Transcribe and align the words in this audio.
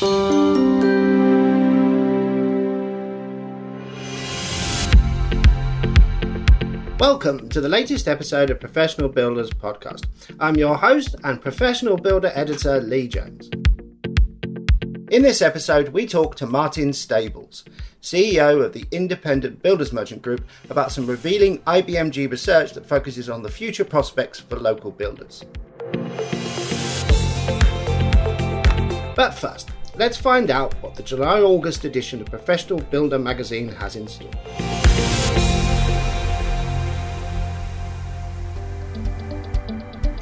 Welcome 0.00 0.28
to 7.48 7.60
the 7.60 7.68
latest 7.68 8.06
episode 8.06 8.50
of 8.50 8.60
Professional 8.60 9.08
Builders 9.08 9.50
Podcast. 9.50 10.04
I'm 10.38 10.54
your 10.54 10.76
host 10.76 11.16
and 11.24 11.42
professional 11.42 11.96
builder 11.96 12.30
editor, 12.32 12.80
Lee 12.80 13.08
Jones. 13.08 13.50
In 15.10 15.22
this 15.22 15.42
episode, 15.42 15.88
we 15.88 16.06
talk 16.06 16.36
to 16.36 16.46
Martin 16.46 16.92
Stables, 16.92 17.64
CEO 18.00 18.64
of 18.64 18.74
the 18.74 18.84
Independent 18.92 19.64
Builders 19.64 19.92
Merchant 19.92 20.22
Group, 20.22 20.46
about 20.70 20.92
some 20.92 21.08
revealing 21.08 21.58
IBMG 21.62 22.30
research 22.30 22.72
that 22.74 22.86
focuses 22.86 23.28
on 23.28 23.42
the 23.42 23.50
future 23.50 23.84
prospects 23.84 24.38
for 24.38 24.54
local 24.60 24.92
builders. 24.92 25.44
But 29.16 29.32
first, 29.32 29.72
let's 29.98 30.16
find 30.16 30.50
out 30.50 30.74
what 30.74 30.94
the 30.94 31.02
July 31.02 31.40
August 31.40 31.84
edition 31.84 32.20
of 32.20 32.30
Professional 32.30 32.78
Builder 32.78 33.18
magazine 33.18 33.68
has 33.68 33.96
in 33.96 34.06
store. 34.06 34.30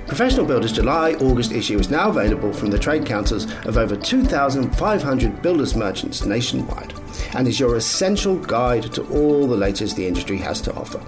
Professional 0.06 0.46
Builders 0.46 0.73
July 0.73 1.12
August 1.15 1.52
issue 1.52 1.78
is 1.78 1.91
now 1.91 2.09
available 2.09 2.51
from 2.51 2.70
the 2.70 2.78
trade 2.78 3.04
counters 3.04 3.45
of 3.66 3.77
over 3.77 3.95
2,500 3.95 5.42
builders 5.42 5.77
merchants 5.77 6.24
nationwide 6.24 6.95
and 7.34 7.46
is 7.46 7.60
your 7.60 7.77
essential 7.77 8.37
guide 8.38 8.90
to 8.95 9.06
all 9.10 9.46
the 9.46 9.56
latest 9.56 9.95
the 9.95 10.06
industry 10.06 10.38
has 10.38 10.62
to 10.62 10.73
offer. 10.74 11.02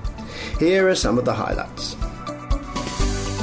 Here 0.59 0.87
are 0.89 0.95
some 0.95 1.17
of 1.17 1.25
the 1.25 1.33
highlights. 1.33 1.95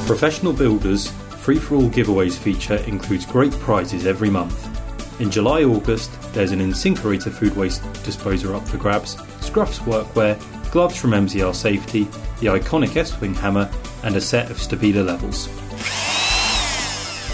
Professional 0.06 0.52
Builders 0.52 1.10
Free 1.46 1.58
for 1.58 1.76
All 1.76 1.88
giveaways 1.88 2.36
feature 2.36 2.76
includes 2.88 3.26
great 3.26 3.52
prizes 3.52 4.06
every 4.06 4.30
month. 4.30 4.65
In 5.18 5.30
July 5.30 5.64
August, 5.64 6.10
there's 6.34 6.52
an 6.52 6.60
InSinkErator 6.60 7.32
food 7.32 7.56
waste 7.56 7.82
disposer 8.02 8.54
up 8.54 8.68
for 8.68 8.76
grabs, 8.76 9.16
Scruffs 9.40 9.78
workwear, 9.78 10.38
gloves 10.70 10.94
from 10.94 11.12
MZR 11.12 11.54
Safety, 11.54 12.04
the 12.40 12.48
iconic 12.48 12.90
Estwing 12.90 13.34
hammer, 13.34 13.70
and 14.04 14.14
a 14.14 14.20
set 14.20 14.50
of 14.50 14.58
Stabila 14.58 15.06
levels. 15.06 15.48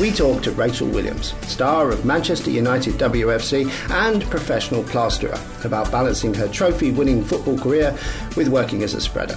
We 0.01 0.13
talked 0.13 0.45
to 0.45 0.53
Rachel 0.53 0.87
Williams, 0.87 1.35
star 1.49 1.91
of 1.91 2.05
Manchester 2.05 2.53
United 2.53 2.95
WFC 2.95 3.69
and 3.91 4.23
professional 4.31 4.85
plasterer, 4.85 5.39
about 5.65 5.91
balancing 5.91 6.35
her 6.35 6.47
trophy 6.47 6.93
winning 6.93 7.25
football 7.25 7.59
career 7.59 7.99
with 8.37 8.47
working 8.47 8.85
as 8.85 8.95
a 8.95 9.01
spreader. 9.01 9.37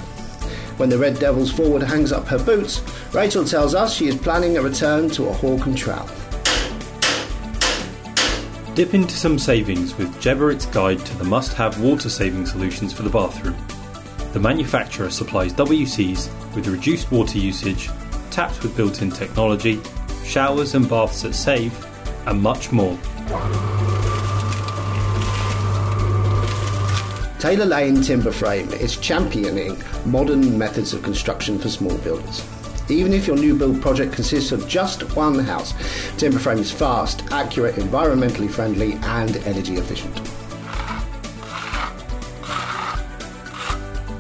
When 0.78 0.90
the 0.90 1.00
Red 1.00 1.18
Devils 1.20 1.52
forward 1.52 1.82
hangs 1.82 2.12
up 2.12 2.28
her 2.28 2.38
boots, 2.38 2.84
Rachel 3.12 3.44
tells 3.44 3.74
us 3.74 3.96
she 3.96 4.08
is 4.08 4.16
planning 4.16 4.58
a 4.58 4.62
return 4.62 5.10
to 5.12 5.30
a 5.30 5.34
hawk 5.34 5.66
and 5.66 5.76
trowel. 5.76 6.08
Dip 8.76 8.94
into 8.94 9.16
some 9.16 9.40
savings 9.40 9.98
with 9.98 10.14
Geberit's 10.22 10.66
guide 10.66 11.00
to 11.00 11.18
the 11.18 11.24
must 11.24 11.54
have 11.54 11.80
water 11.80 12.10
saving 12.10 12.46
solutions 12.46 12.92
for 12.92 13.04
the 13.04 13.10
bathroom. 13.10 13.56
The 14.34 14.40
manufacturer 14.42 15.10
supplies 15.10 15.54
WCs 15.54 16.54
with 16.54 16.68
reduced 16.68 17.10
water 17.10 17.38
usage, 17.38 17.90
taps 18.32 18.62
with 18.62 18.76
built 18.76 19.02
in 19.02 19.12
technology, 19.12 19.80
showers 20.26 20.76
and 20.76 20.90
baths 20.90 21.22
that 21.22 21.36
save, 21.36 21.74
and 22.28 22.42
much 22.42 22.74
more. 22.74 23.00
Taylor 27.40 27.66
Lane 27.66 28.02
Timber 28.02 28.34
Frame 28.34 28.74
is 28.74 28.98
championing 28.98 29.82
modern 30.06 30.58
methods 30.58 30.94
of 30.94 31.02
construction 31.02 31.58
for 31.58 31.70
small 31.70 31.98
builders. 32.00 32.46
Even 32.90 33.14
if 33.14 33.26
your 33.26 33.36
new 33.36 33.56
build 33.58 33.82
project 33.82 34.14
consists 34.14 34.52
of 34.52 34.68
just 34.68 35.16
one 35.16 35.40
house, 35.40 35.74
Timber 36.18 36.40
Frame 36.40 36.60
is 36.60 36.72
fast, 36.72 37.24
accurate, 37.32 37.76
environmentally 37.76 38.50
friendly, 38.50 38.94
and 39.04 39.38
energy 39.38 39.76
efficient. 39.76 40.16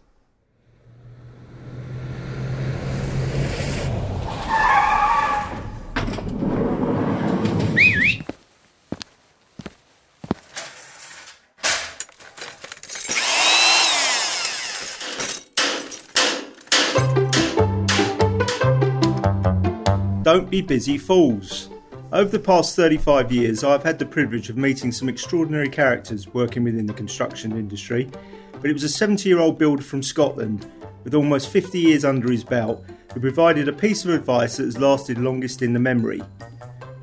Don't 20.24 20.50
be 20.50 20.62
busy 20.62 20.98
fools. 20.98 21.70
Over 22.14 22.30
the 22.30 22.38
past 22.38 22.76
35 22.76 23.32
years, 23.32 23.64
I've 23.64 23.82
had 23.82 23.98
the 23.98 24.06
privilege 24.06 24.48
of 24.48 24.56
meeting 24.56 24.92
some 24.92 25.10
extraordinary 25.10 25.68
characters 25.68 26.32
working 26.32 26.64
within 26.64 26.86
the 26.86 26.94
construction 26.94 27.54
industry, 27.54 28.08
but 28.52 28.70
it 28.70 28.74
was 28.74 28.84
a 28.84 28.90
70 28.90 29.28
year 29.28 29.40
old 29.40 29.58
builder 29.58 29.82
from 29.82 30.04
Scotland 30.04 30.72
with 31.04 31.16
almost 31.16 31.50
50 31.50 31.80
years 31.80 32.06
under 32.06 32.32
his 32.32 32.44
belt 32.44 32.86
who 33.12 33.20
provided 33.20 33.68
a 33.68 33.74
piece 33.74 34.06
of 34.06 34.12
advice 34.12 34.58
that 34.58 34.66
has 34.66 34.78
lasted 34.78 35.18
longest 35.18 35.64
in 35.64 35.74
the 35.74 35.80
memory. 35.80 36.22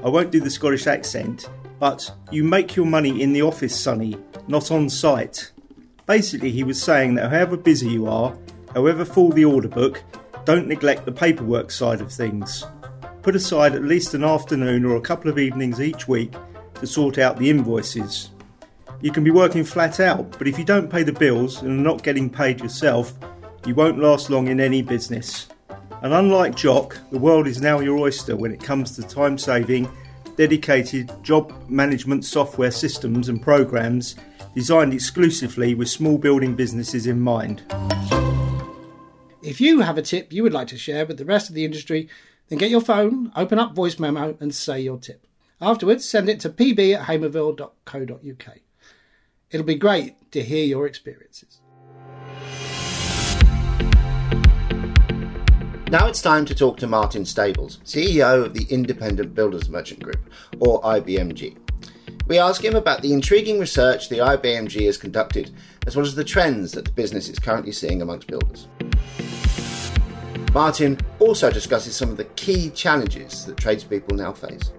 I 0.05 0.09
won't 0.09 0.31
do 0.31 0.39
the 0.39 0.49
Scottish 0.49 0.87
accent, 0.87 1.51
but 1.81 2.09
you 2.31 2.45
make 2.45 2.77
your 2.77 2.87
money 2.87 3.21
in 3.21 3.33
the 3.33 3.43
office, 3.43 3.77
Sonny, 3.77 4.17
not 4.47 4.71
on 4.71 4.89
site. 4.89 5.51
Basically, 6.07 6.53
he 6.53 6.63
was 6.63 6.81
saying 6.81 7.17
that 7.17 7.31
however 7.31 7.57
busy 7.57 7.89
you 7.89 8.07
are, 8.07 8.39
however 8.75 9.05
full 9.05 9.31
the 9.31 9.45
order 9.45 9.67
book, 9.67 10.05
don't 10.45 10.69
neglect 10.69 11.05
the 11.05 11.11
paperwork 11.11 11.73
side 11.73 12.01
of 12.01 12.13
things. 12.13 12.65
Put 13.23 13.37
aside 13.37 13.75
at 13.75 13.85
least 13.85 14.15
an 14.15 14.25
afternoon 14.25 14.85
or 14.85 14.97
a 14.97 15.01
couple 15.01 15.31
of 15.31 15.39
evenings 15.39 15.81
each 15.81 16.09
week 16.09 16.33
to 16.75 16.87
sort 16.87 17.19
out 17.19 17.39
the 17.39 17.51
invoices. 17.51 18.31
You 19.03 19.13
can 19.13 19.25
be 19.25 19.31
working 19.31 19.65
flat 19.65 20.01
out, 20.01 20.39
but 20.39 20.49
if 20.49 20.59
you 20.59 20.65
don't 20.65 20.91
pay 20.91 21.03
the 21.03 21.13
bills 21.13 21.61
and 21.61 21.69
are 21.71 21.83
not 21.83 22.03
getting 22.03 22.31
paid 22.31 22.61
yourself, 22.61 23.13
you 23.67 23.75
won't 23.75 23.99
last 23.99 24.31
long 24.31 24.49
in 24.49 24.59
any 24.59 24.81
business. 24.81 25.49
And 26.03 26.15
unlike 26.15 26.55
Jock, 26.55 26.99
the 27.11 27.19
world 27.19 27.47
is 27.47 27.61
now 27.61 27.81
your 27.81 27.99
oyster 27.99 28.37
when 28.37 28.53
it 28.53 28.63
comes 28.63 28.97
to 28.97 29.03
time 29.03 29.37
saving, 29.37 29.91
dedicated 30.37 31.13
job 31.23 31.53
management 31.69 32.25
software 32.25 32.71
systems 32.71 33.29
and 33.29 33.43
programs 33.43 34.17
designed 34.55 34.95
exclusively 34.95 35.75
with 35.75 35.91
small 35.91 36.17
building 36.17 36.55
businesses 36.55 37.07
in 37.07 37.21
mind. 37.21 37.63
If 39.43 39.61
you 39.61 39.81
have 39.81 39.99
a 39.99 40.03
tip 40.03 40.33
you 40.33 40.43
would 40.43 40.53
like 40.53 40.69
to 40.69 40.79
share 40.79 41.05
with 41.05 41.19
the 41.19 41.25
rest 41.25 41.49
of 41.49 41.55
the 41.55 41.65
industry, 41.65 42.09
then 42.51 42.59
get 42.59 42.71
your 42.71 42.81
phone, 42.81 43.33
open 43.35 43.59
up 43.59 43.75
voice 43.75 43.99
memo, 43.99 44.37
and 44.41 44.55
say 44.55 44.81
your 44.81 44.99
tip. 44.99 45.27
Afterwards, 45.61 46.05
send 46.07 46.29
it 46.29 46.41
to 46.41 46.51
pb 46.51 46.95
at 46.95 47.07
hamerville.co.uk. 47.07 48.59
It'll 49.51 49.67
be 49.67 49.77
great 49.77 50.31
to 50.33 50.43
hear 50.43 50.65
your 50.65 50.87
experiences. 50.87 51.61
Now 55.91 56.07
it's 56.07 56.23
time 56.23 56.45
to 56.47 56.55
talk 56.55 56.77
to 56.79 56.87
Martin 56.87 57.25
Stables, 57.25 57.79
CEO 57.85 58.45
of 58.45 58.55
the 58.55 58.65
Independent 58.71 59.35
Builders 59.35 59.69
Merchant 59.69 60.03
Group, 60.03 60.31
or 60.61 60.81
IBMG. 60.83 61.57
We 62.27 62.39
ask 62.39 62.65
him 62.65 62.77
about 62.77 63.03
the 63.03 63.13
intriguing 63.13 63.59
research 63.59 64.09
the 64.09 64.19
IBMG 64.19 64.87
has 64.87 64.97
conducted, 64.97 65.53
as 65.87 65.97
well 65.97 66.07
as 66.07 66.15
the 66.15 66.25
trends 66.25 66.73
that 66.73 66.85
the 66.85 66.93
business 66.93 67.29
is 67.29 67.41
currently 67.41 67.73
seeing 67.73 68.03
amongst 68.03 68.29
builders. 68.29 68.69
Martin 70.53 70.99
also 71.21 71.49
discusses 71.49 71.95
some 71.95 72.11
of 72.11 72.17
the 72.17 72.25
key 72.25 72.71
challenges 72.71 73.45
that 73.47 73.57
tradespeople 73.57 74.17
now 74.17 74.33
face. 74.33 74.73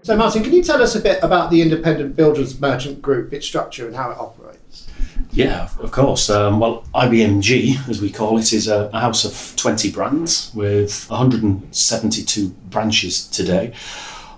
So, 0.00 0.16
Martin, 0.16 0.42
can 0.42 0.54
you 0.54 0.62
tell 0.62 0.82
us 0.82 0.94
a 0.94 1.00
bit 1.00 1.22
about 1.22 1.50
the 1.50 1.60
Independent 1.60 2.16
Builders 2.16 2.58
Merchant 2.58 3.02
Group, 3.02 3.34
its 3.34 3.46
structure, 3.46 3.86
and 3.86 3.94
how 3.94 4.10
it 4.10 4.16
operates? 4.18 4.88
Yeah, 5.32 5.68
of 5.80 5.90
course. 5.90 6.30
Um, 6.30 6.60
well, 6.60 6.84
IBMG, 6.94 7.90
as 7.90 8.00
we 8.00 8.10
call 8.10 8.38
it, 8.38 8.54
is 8.54 8.68
a, 8.68 8.88
a, 8.94 9.00
house 9.00 9.26
of 9.26 9.54
20 9.56 9.92
brands 9.92 10.50
with 10.54 11.10
172 11.10 12.48
branches 12.70 13.26
today, 13.26 13.74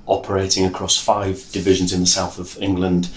operating 0.07 0.65
across 0.65 1.01
five 1.01 1.47
divisions 1.53 1.93
in 1.93 2.01
the 2.01 2.07
south 2.07 2.41
of 2.41 2.61
England 2.61 3.11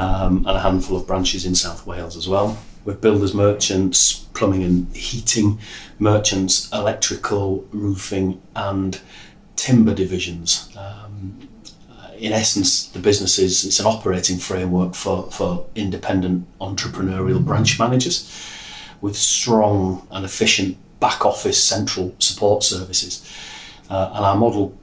um, 0.00 0.38
and 0.38 0.56
a 0.56 0.60
handful 0.60 0.96
of 0.96 1.06
branches 1.06 1.46
in 1.46 1.54
South 1.54 1.86
Wales 1.86 2.16
as 2.16 2.28
well. 2.28 2.58
With 2.84 3.00
builders 3.00 3.34
merchants, 3.34 4.12
plumbing 4.34 4.62
and 4.64 4.96
heating 4.96 5.58
merchants, 5.98 6.70
electrical, 6.72 7.66
roofing, 7.70 8.42
and 8.56 9.00
timber 9.56 9.94
divisions. 9.94 10.68
Um, 10.76 11.48
in 12.18 12.32
essence, 12.32 12.86
the 12.86 13.00
business 13.00 13.38
is 13.38 13.64
it's 13.64 13.80
an 13.80 13.86
operating 13.86 14.38
framework 14.38 14.94
for, 14.94 15.30
for 15.32 15.66
independent 15.74 16.46
entrepreneurial 16.60 17.44
branch 17.44 17.78
managers 17.80 18.30
with 19.00 19.16
strong 19.16 20.06
and 20.12 20.24
efficient 20.24 20.78
back 21.00 21.26
office 21.26 21.62
central 21.62 22.14
support 22.20 22.62
services. 22.62 23.28
Uh, 23.90 24.12
and 24.14 24.24
our 24.24 24.36
model 24.36 24.78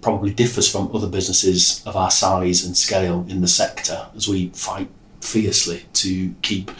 probably 0.00 0.32
differs 0.32 0.70
from 0.70 0.90
other 0.94 1.06
businesses 1.06 1.82
of 1.86 1.96
our 1.96 2.10
size 2.10 2.64
and 2.64 2.76
scale 2.76 3.26
in 3.28 3.42
the 3.42 3.48
sector 3.48 4.08
as 4.16 4.26
we 4.26 4.48
fight 4.48 4.88
fiercely 5.20 5.84
to 5.92 6.34
keep 6.40 6.70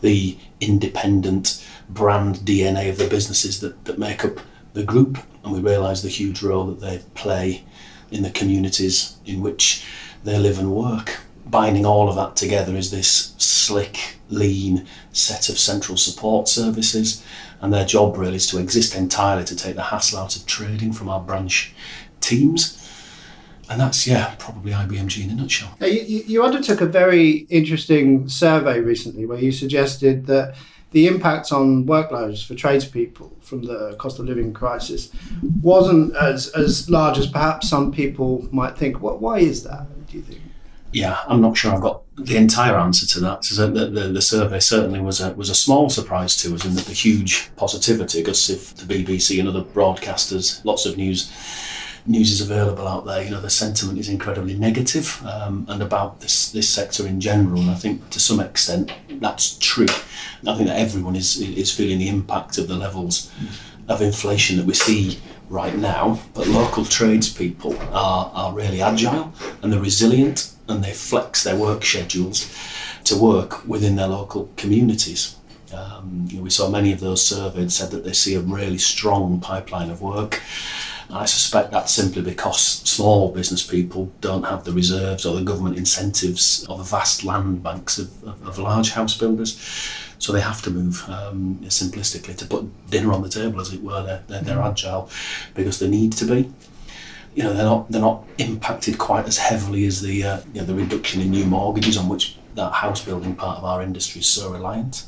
the 0.00 0.36
independent 0.60 1.64
brand 1.88 2.36
DNA 2.36 2.88
of 2.88 2.98
the 2.98 3.08
businesses 3.08 3.60
that, 3.60 3.84
that 3.84 3.98
make 3.98 4.24
up 4.24 4.40
the 4.72 4.84
group. 4.84 5.18
And 5.44 5.52
we 5.52 5.60
realise 5.60 6.02
the 6.02 6.08
huge 6.08 6.42
role 6.42 6.66
that 6.66 6.80
they 6.80 7.02
play 7.14 7.64
in 8.10 8.22
the 8.22 8.30
communities 8.30 9.16
in 9.24 9.40
which 9.40 9.84
they 10.24 10.38
live 10.38 10.58
and 10.58 10.72
work. 10.72 11.20
Binding 11.46 11.86
all 11.86 12.08
of 12.08 12.16
that 12.16 12.36
together 12.36 12.76
is 12.76 12.90
this 12.90 13.34
slick, 13.38 14.16
lean 14.28 14.86
set 15.12 15.48
of 15.48 15.58
central 15.58 15.96
support 15.96 16.48
services, 16.48 17.24
and 17.60 17.72
their 17.72 17.84
job 17.84 18.16
really 18.16 18.36
is 18.36 18.46
to 18.48 18.58
exist 18.58 18.94
entirely 18.94 19.44
to 19.44 19.56
take 19.56 19.74
the 19.74 19.84
hassle 19.84 20.18
out 20.18 20.36
of 20.36 20.46
trading 20.46 20.92
from 20.92 21.08
our 21.08 21.20
branch 21.20 21.72
teams. 22.20 22.76
And 23.70 23.80
that's, 23.80 24.04
yeah, 24.04 24.34
probably 24.40 24.72
IBMG 24.72 25.24
in 25.24 25.30
a 25.30 25.34
nutshell. 25.34 25.76
you, 25.80 26.24
you 26.26 26.42
undertook 26.42 26.80
a 26.80 26.86
very 26.86 27.46
interesting 27.48 28.28
survey 28.28 28.80
recently 28.80 29.26
where 29.26 29.38
you 29.38 29.52
suggested 29.52 30.26
that 30.26 30.56
the 30.90 31.06
impact 31.06 31.52
on 31.52 31.86
workloads 31.86 32.44
for 32.44 32.56
tradespeople 32.56 33.32
from 33.40 33.62
the 33.62 33.94
cost 34.00 34.18
of 34.18 34.26
living 34.26 34.52
crisis 34.52 35.12
wasn't 35.62 36.16
as, 36.16 36.48
as 36.48 36.90
large 36.90 37.16
as 37.16 37.28
perhaps 37.28 37.68
some 37.68 37.92
people 37.92 38.48
might 38.50 38.76
think. 38.76 39.00
What, 39.00 39.20
why 39.20 39.38
is 39.38 39.62
that, 39.62 39.86
do 40.08 40.16
you 40.16 40.24
think? 40.24 40.40
Yeah, 40.92 41.18
I'm 41.28 41.40
not 41.40 41.56
sure 41.56 41.72
I've 41.72 41.80
got 41.80 42.02
the 42.16 42.36
entire 42.36 42.76
answer 42.76 43.06
to 43.06 43.20
that. 43.20 43.44
So 43.44 43.68
the, 43.68 43.86
the, 43.86 44.08
the, 44.08 44.20
survey 44.20 44.58
certainly 44.58 44.98
was 44.98 45.20
a, 45.20 45.32
was 45.34 45.48
a 45.48 45.54
small 45.54 45.88
surprise 45.88 46.34
to 46.38 46.52
us 46.56 46.64
in 46.64 46.74
that 46.74 46.86
the 46.86 46.92
huge 46.92 47.54
positivity, 47.54 48.20
because 48.20 48.50
if 48.50 48.74
the 48.74 48.92
BBC 48.92 49.38
and 49.38 49.48
other 49.48 49.62
broadcasters, 49.62 50.64
lots 50.64 50.86
of 50.86 50.96
news 50.96 51.30
news 52.10 52.30
is 52.30 52.40
available 52.40 52.86
out 52.86 53.06
there, 53.06 53.22
you 53.22 53.30
know, 53.30 53.40
the 53.40 53.50
sentiment 53.50 53.98
is 53.98 54.08
incredibly 54.08 54.54
negative, 54.54 55.22
um, 55.24 55.66
and 55.68 55.82
about 55.82 56.20
this 56.20 56.50
this 56.52 56.68
sector 56.68 57.06
in 57.06 57.20
general. 57.20 57.60
And 57.60 57.70
I 57.70 57.74
think 57.74 58.10
to 58.10 58.20
some 58.20 58.40
extent 58.40 58.92
that's 59.20 59.56
true. 59.58 59.88
I 60.46 60.56
think 60.56 60.68
that 60.68 60.78
everyone 60.78 61.16
is 61.16 61.40
is 61.40 61.74
feeling 61.74 61.98
the 61.98 62.08
impact 62.08 62.58
of 62.58 62.68
the 62.68 62.76
levels 62.76 63.30
of 63.88 64.02
inflation 64.02 64.56
that 64.56 64.66
we 64.66 64.74
see 64.74 65.18
right 65.48 65.76
now. 65.76 66.20
But 66.34 66.46
local 66.46 66.84
tradespeople 66.84 67.78
are 67.92 68.30
are 68.34 68.52
really 68.52 68.82
agile 68.82 69.32
and 69.62 69.72
they're 69.72 69.80
resilient 69.80 70.52
and 70.68 70.84
they 70.84 70.92
flex 70.92 71.44
their 71.44 71.56
work 71.56 71.84
schedules 71.84 72.54
to 73.04 73.16
work 73.16 73.66
within 73.66 73.96
their 73.96 74.08
local 74.08 74.50
communities. 74.56 75.36
Um, 75.74 76.26
you 76.28 76.38
know, 76.38 76.42
we 76.42 76.50
saw 76.50 76.68
many 76.68 76.92
of 76.92 77.00
those 77.00 77.24
surveyed 77.24 77.70
said 77.70 77.90
that 77.92 78.04
they 78.04 78.12
see 78.12 78.34
a 78.34 78.40
really 78.40 78.78
strong 78.78 79.40
pipeline 79.40 79.90
of 79.90 80.02
work 80.02 80.42
I 81.12 81.24
suspect 81.24 81.72
that's 81.72 81.92
simply 81.92 82.22
because 82.22 82.60
small 82.60 83.32
business 83.32 83.66
people 83.66 84.12
don't 84.20 84.44
have 84.44 84.64
the 84.64 84.72
reserves 84.72 85.26
or 85.26 85.34
the 85.34 85.42
government 85.42 85.76
incentives 85.76 86.66
or 86.68 86.78
the 86.78 86.84
vast 86.84 87.24
land 87.24 87.62
banks 87.62 87.98
of, 87.98 88.24
of, 88.24 88.46
of 88.46 88.58
large 88.58 88.92
house 88.92 89.16
builders. 89.16 89.58
So 90.18 90.32
they 90.32 90.40
have 90.40 90.62
to 90.62 90.70
move 90.70 91.02
um, 91.08 91.58
simplistically 91.64 92.36
to 92.36 92.46
put 92.46 92.90
dinner 92.90 93.12
on 93.12 93.22
the 93.22 93.28
table, 93.28 93.60
as 93.60 93.72
it 93.72 93.82
were. 93.82 94.02
They're, 94.02 94.22
they're, 94.28 94.42
they're 94.42 94.62
agile 94.62 95.10
because 95.54 95.78
they 95.78 95.88
need 95.88 96.12
to 96.14 96.26
be. 96.26 96.52
You 97.34 97.44
know, 97.44 97.54
they're 97.54 97.64
not 97.64 97.90
they're 97.90 98.00
not 98.00 98.24
impacted 98.38 98.98
quite 98.98 99.26
as 99.26 99.38
heavily 99.38 99.86
as 99.86 100.02
the 100.02 100.24
uh, 100.24 100.40
you 100.52 100.60
know, 100.60 100.66
the 100.66 100.74
reduction 100.74 101.22
in 101.22 101.30
new 101.30 101.46
mortgages 101.46 101.96
on 101.96 102.08
which 102.08 102.36
that 102.54 102.72
house 102.72 103.04
building 103.04 103.34
part 103.34 103.58
of 103.58 103.64
our 103.64 103.82
industry 103.82 104.20
is 104.20 104.28
so 104.28 104.50
reliant. 104.52 105.06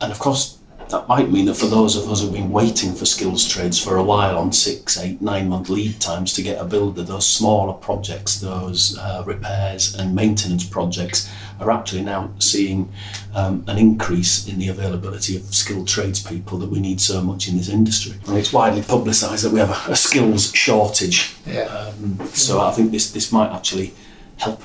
And 0.00 0.12
of 0.12 0.18
course, 0.18 0.58
that 0.90 1.08
might 1.08 1.30
mean 1.30 1.46
that 1.46 1.54
for 1.54 1.66
those 1.66 1.96
of 1.96 2.10
us 2.10 2.20
who've 2.20 2.32
been 2.32 2.50
waiting 2.50 2.94
for 2.94 3.06
skills 3.06 3.46
trades 3.46 3.82
for 3.82 3.96
a 3.96 4.02
while 4.02 4.38
on 4.38 4.52
six, 4.52 4.98
eight, 4.98 5.20
nine 5.22 5.48
month 5.48 5.68
lead 5.68 6.00
times 6.00 6.32
to 6.34 6.42
get 6.42 6.60
a 6.60 6.64
builder, 6.64 7.02
those 7.02 7.26
smaller 7.26 7.74
projects, 7.74 8.40
those 8.40 8.98
uh, 8.98 9.22
repairs 9.26 9.94
and 9.94 10.14
maintenance 10.14 10.64
projects 10.64 11.30
are 11.60 11.70
actually 11.70 12.02
now 12.02 12.30
seeing 12.38 12.90
um, 13.34 13.64
an 13.68 13.78
increase 13.78 14.48
in 14.48 14.58
the 14.58 14.68
availability 14.68 15.36
of 15.36 15.42
skilled 15.54 15.86
tradespeople 15.86 16.58
that 16.58 16.70
we 16.70 16.80
need 16.80 17.00
so 17.00 17.20
much 17.20 17.48
in 17.48 17.56
this 17.56 17.68
industry. 17.68 18.14
And 18.26 18.36
it's 18.36 18.52
widely 18.52 18.82
publicised 18.82 19.44
that 19.44 19.52
we 19.52 19.60
have 19.60 19.70
a, 19.70 19.92
a 19.92 19.96
skills 19.96 20.52
shortage. 20.54 21.36
Yeah. 21.46 21.62
Um, 21.62 22.18
so 22.28 22.60
I 22.60 22.72
think 22.72 22.90
this, 22.90 23.12
this 23.12 23.30
might 23.30 23.52
actually 23.54 23.94
help 24.38 24.62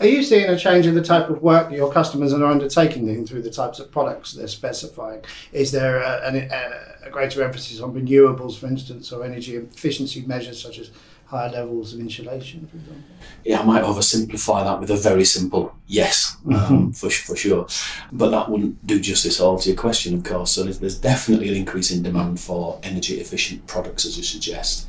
are 0.00 0.06
you 0.06 0.22
seeing 0.22 0.48
a 0.48 0.58
change 0.58 0.86
in 0.86 0.94
the 0.94 1.02
type 1.02 1.30
of 1.30 1.42
work 1.42 1.70
that 1.70 1.76
your 1.76 1.92
customers 1.92 2.32
are 2.32 2.44
undertaking 2.44 3.26
through 3.26 3.42
the 3.42 3.50
types 3.50 3.78
of 3.78 3.90
products 3.90 4.32
they're 4.32 4.48
specifying? 4.48 5.22
Is 5.52 5.72
there 5.72 5.98
a, 5.98 6.32
a, 6.32 7.06
a 7.06 7.10
greater 7.10 7.42
emphasis 7.42 7.80
on 7.80 7.94
renewables, 7.94 8.58
for 8.58 8.66
instance, 8.66 9.12
or 9.12 9.24
energy 9.24 9.56
efficiency 9.56 10.22
measures 10.22 10.60
such 10.60 10.78
as 10.78 10.90
higher 11.26 11.50
levels 11.50 11.94
of 11.94 12.00
insulation, 12.00 12.66
for 12.66 12.76
example? 12.76 13.02
Yeah, 13.44 13.60
I 13.60 13.64
might 13.64 13.84
oversimplify 13.84 14.64
that 14.64 14.80
with 14.80 14.90
a 14.90 14.96
very 14.96 15.24
simple 15.24 15.74
yes, 15.86 16.36
um, 16.46 16.52
mm-hmm. 16.52 16.90
for, 16.90 17.08
for 17.10 17.36
sure. 17.36 17.68
But 18.10 18.30
that 18.30 18.50
wouldn't 18.50 18.84
do 18.86 18.98
justice 18.98 19.40
all 19.40 19.58
to 19.58 19.68
your 19.68 19.78
question, 19.78 20.14
of 20.14 20.24
course. 20.24 20.50
So 20.50 20.64
there's, 20.64 20.80
there's 20.80 20.98
definitely 20.98 21.48
an 21.48 21.54
increase 21.54 21.90
in 21.90 22.02
demand 22.02 22.40
for 22.40 22.80
energy 22.82 23.20
efficient 23.20 23.66
products, 23.66 24.04
as 24.04 24.16
you 24.16 24.24
suggest 24.24 24.88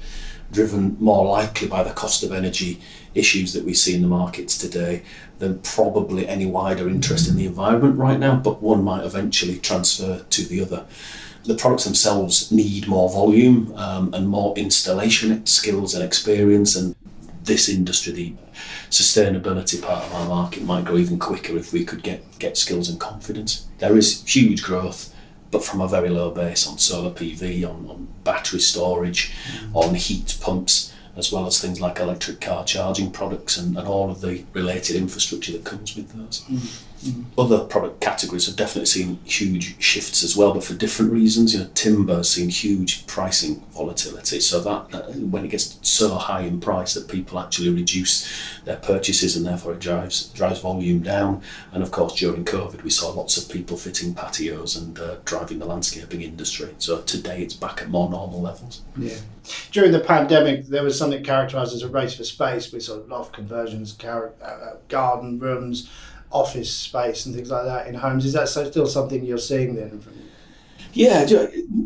driven 0.51 0.97
more 0.99 1.25
likely 1.25 1.67
by 1.67 1.83
the 1.83 1.93
cost 1.93 2.23
of 2.23 2.31
energy 2.31 2.79
issues 3.15 3.53
that 3.53 3.65
we 3.65 3.73
see 3.73 3.95
in 3.95 4.01
the 4.01 4.07
markets 4.07 4.57
today 4.57 5.03
than 5.39 5.59
probably 5.59 6.27
any 6.27 6.45
wider 6.45 6.87
interest 6.87 7.29
in 7.29 7.35
the 7.35 7.45
environment 7.45 7.97
right 7.97 8.19
now, 8.19 8.35
but 8.35 8.61
one 8.61 8.83
might 8.83 9.03
eventually 9.03 9.57
transfer 9.57 10.23
to 10.29 10.43
the 10.43 10.61
other. 10.61 10.85
The 11.43 11.55
products 11.55 11.85
themselves 11.85 12.51
need 12.51 12.87
more 12.87 13.09
volume 13.09 13.73
um, 13.75 14.13
and 14.13 14.27
more 14.27 14.55
installation 14.55 15.45
skills 15.45 15.95
and 15.95 16.03
experience, 16.03 16.75
and 16.75 16.95
this 17.43 17.67
industry, 17.67 18.13
the 18.13 18.35
sustainability 18.91 19.81
part 19.81 20.05
of 20.05 20.13
our 20.13 20.27
market, 20.27 20.63
might 20.63 20.85
grow 20.85 20.97
even 20.97 21.17
quicker 21.17 21.57
if 21.57 21.73
we 21.73 21.83
could 21.83 22.03
get, 22.03 22.23
get 22.37 22.57
skills 22.57 22.89
and 22.89 22.99
confidence. 22.99 23.67
There 23.79 23.97
is 23.97 24.23
huge 24.23 24.61
growth 24.61 25.15
but 25.51 25.63
from 25.63 25.81
a 25.81 25.87
very 25.87 26.09
low 26.09 26.31
base 26.31 26.65
on 26.65 26.77
solar 26.77 27.11
PV, 27.11 27.63
on, 27.69 27.89
on 27.89 28.07
battery 28.23 28.59
storage, 28.59 29.33
mm. 29.59 29.75
on 29.75 29.95
heat 29.95 30.37
pumps, 30.41 30.93
as 31.15 31.31
well 31.31 31.45
as 31.45 31.61
things 31.61 31.81
like 31.81 31.99
electric 31.99 32.39
car 32.39 32.63
charging 32.63 33.11
products 33.11 33.57
and, 33.57 33.77
and 33.77 33.87
all 33.87 34.09
of 34.09 34.21
the 34.21 34.45
related 34.53 34.95
infrastructure 34.95 35.51
that 35.51 35.65
comes 35.65 35.95
with 35.95 36.11
those. 36.13 36.41
Mm. 36.45 36.83
Other 37.37 37.63
product 37.65 37.99
categories 38.01 38.45
have 38.45 38.55
definitely 38.55 38.85
seen 38.85 39.19
huge 39.23 39.81
shifts 39.81 40.23
as 40.23 40.37
well, 40.37 40.53
but 40.53 40.63
for 40.63 40.75
different 40.75 41.11
reasons. 41.11 41.53
You 41.53 41.61
know, 41.61 41.69
timber 41.73 42.17
has 42.17 42.29
seen 42.29 42.49
huge 42.49 43.07
pricing 43.07 43.63
volatility, 43.71 44.39
so 44.39 44.59
that, 44.61 45.15
when 45.15 45.45
it 45.45 45.49
gets 45.49 45.79
so 45.81 46.15
high 46.15 46.41
in 46.41 46.59
price 46.59 46.93
that 46.93 47.07
people 47.07 47.39
actually 47.39 47.69
reduce 47.69 48.29
their 48.65 48.77
purchases, 48.77 49.35
and 49.35 49.45
therefore 49.45 49.73
it 49.73 49.79
drives 49.79 50.29
drives 50.29 50.59
volume 50.59 51.01
down. 51.01 51.41
And 51.71 51.81
of 51.81 51.91
course, 51.91 52.15
during 52.15 52.45
COVID, 52.45 52.83
we 52.83 52.91
saw 52.91 53.09
lots 53.09 53.37
of 53.37 53.51
people 53.51 53.77
fitting 53.77 54.13
patios 54.13 54.75
and 54.75 54.99
uh, 54.99 55.15
driving 55.25 55.59
the 55.59 55.65
landscaping 55.65 56.21
industry. 56.21 56.75
So 56.77 57.01
today, 57.01 57.41
it's 57.41 57.55
back 57.55 57.81
at 57.81 57.89
more 57.89 58.09
normal 58.09 58.41
levels. 58.41 58.81
Yeah. 58.97 59.17
During 59.71 59.91
the 59.91 59.99
pandemic, 59.99 60.67
there 60.67 60.83
was 60.83 60.97
something 60.97 61.23
characterised 61.23 61.73
as 61.73 61.81
a 61.81 61.89
race 61.89 62.13
for 62.13 62.23
space. 62.23 62.65
with 62.65 62.73
We 62.73 62.79
saw 62.81 63.01
loft 63.07 63.33
conversions, 63.33 63.97
uh, 64.03 64.75
garden 64.87 65.39
rooms 65.39 65.89
office 66.31 66.75
space 66.75 67.25
and 67.25 67.35
things 67.35 67.49
like 67.49 67.65
that 67.65 67.87
in 67.87 67.95
homes. 67.95 68.25
Is 68.25 68.33
that 68.33 68.49
still 68.49 68.87
something 68.87 69.23
you're 69.23 69.37
seeing 69.37 69.75
then? 69.75 69.99
From... 69.99 70.13
Yeah, 70.93 71.25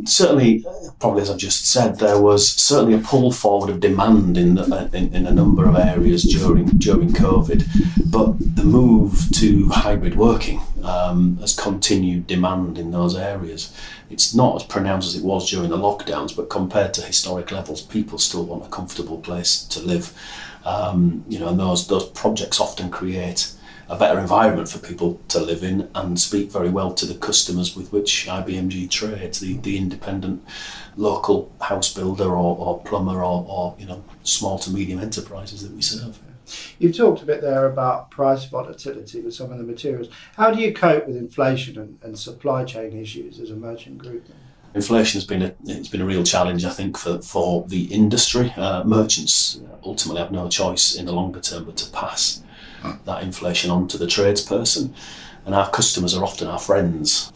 certainly, 0.05 0.65
probably 0.99 1.21
as 1.21 1.29
I've 1.29 1.37
just 1.37 1.69
said, 1.71 1.99
there 1.99 2.19
was 2.19 2.49
certainly 2.49 2.95
a 2.95 3.01
pull 3.01 3.31
forward 3.31 3.69
of 3.69 3.79
demand 3.79 4.37
in, 4.37 4.55
the, 4.55 4.89
in, 4.93 5.13
in, 5.13 5.27
a 5.27 5.31
number 5.31 5.67
of 5.67 5.75
areas 5.75 6.23
during 6.23 6.65
during 6.77 7.09
COVID, 7.09 7.65
but 8.09 8.33
the 8.55 8.63
move 8.63 9.29
to 9.35 9.69
hybrid 9.69 10.15
working 10.15 10.59
um, 10.83 11.37
has 11.37 11.55
continued 11.55 12.25
demand 12.25 12.79
in 12.79 12.91
those 12.91 13.15
areas. 13.15 13.75
It's 14.09 14.33
not 14.33 14.55
as 14.55 14.63
pronounced 14.63 15.09
as 15.09 15.21
it 15.21 15.25
was 15.25 15.49
during 15.49 15.69
the 15.69 15.77
lockdowns, 15.77 16.35
but 16.35 16.49
compared 16.49 16.93
to 16.95 17.01
historic 17.01 17.51
levels, 17.51 17.81
people 17.83 18.17
still 18.17 18.45
want 18.45 18.65
a 18.65 18.69
comfortable 18.69 19.19
place 19.19 19.63
to 19.65 19.79
live. 19.81 20.13
Um, 20.63 21.23
you 21.29 21.37
know, 21.37 21.49
and 21.49 21.59
those 21.59 21.87
those 21.87 22.09
projects 22.09 22.59
often 22.59 22.89
create 22.89 23.51
a 23.87 23.97
better 23.97 24.19
environment 24.19 24.67
for 24.67 24.79
people 24.79 25.21
to 25.27 25.39
live 25.39 25.63
in 25.63 25.89
and 25.93 26.19
speak 26.19 26.51
very 26.51 26.69
well 26.69 26.93
to 26.93 27.05
the 27.05 27.15
customers 27.15 27.75
with 27.75 27.91
which 27.91 28.25
IBMG 28.27 28.89
trades, 28.89 29.39
the, 29.39 29.57
the 29.57 29.77
independent 29.77 30.43
local 30.97 31.51
house 31.61 31.93
builder 31.93 32.29
or, 32.29 32.57
or 32.57 32.81
plumber 32.81 33.23
or, 33.23 33.45
or 33.47 33.75
you 33.77 33.85
know 33.85 34.03
small 34.23 34.57
to 34.59 34.71
medium 34.71 34.99
enterprises 34.99 35.61
that 35.63 35.75
we 35.75 35.81
serve. 35.81 36.19
You've 36.77 36.95
talked 36.95 37.21
a 37.21 37.25
bit 37.25 37.41
there 37.41 37.65
about 37.65 38.11
price 38.11 38.45
volatility 38.45 39.21
with 39.21 39.33
some 39.33 39.51
of 39.51 39.57
the 39.57 39.63
materials. 39.63 40.09
How 40.35 40.51
do 40.51 40.61
you 40.61 40.73
cope 40.73 41.07
with 41.07 41.17
inflation 41.17 41.79
and, 41.79 41.97
and 42.03 42.17
supply 42.17 42.63
chain 42.65 42.95
issues 42.95 43.39
as 43.39 43.49
a 43.49 43.55
merchant 43.55 43.97
group? 43.97 44.27
Inflation 44.73 45.19
has 45.19 45.25
been 45.25 45.41
a 45.41 45.55
it's 45.65 45.87
been 45.87 46.01
a 46.01 46.05
real 46.05 46.23
challenge, 46.23 46.65
I 46.65 46.71
think, 46.71 46.97
for, 46.97 47.21
for 47.21 47.65
the 47.67 47.85
industry. 47.85 48.51
Uh, 48.57 48.83
merchants 48.83 49.59
ultimately 49.83 50.21
have 50.21 50.31
no 50.31 50.49
choice 50.49 50.95
in 50.95 51.05
the 51.05 51.13
longer 51.13 51.39
term 51.39 51.65
but 51.65 51.77
to 51.77 51.89
pass 51.91 52.41
that 53.05 53.23
inflation 53.23 53.71
onto 53.71 53.97
the 53.97 54.05
tradesperson. 54.05 54.93
And 55.45 55.53
our 55.53 55.69
customers 55.69 56.15
are 56.15 56.23
often 56.23 56.47
our 56.47 56.59
friends. 56.59 57.31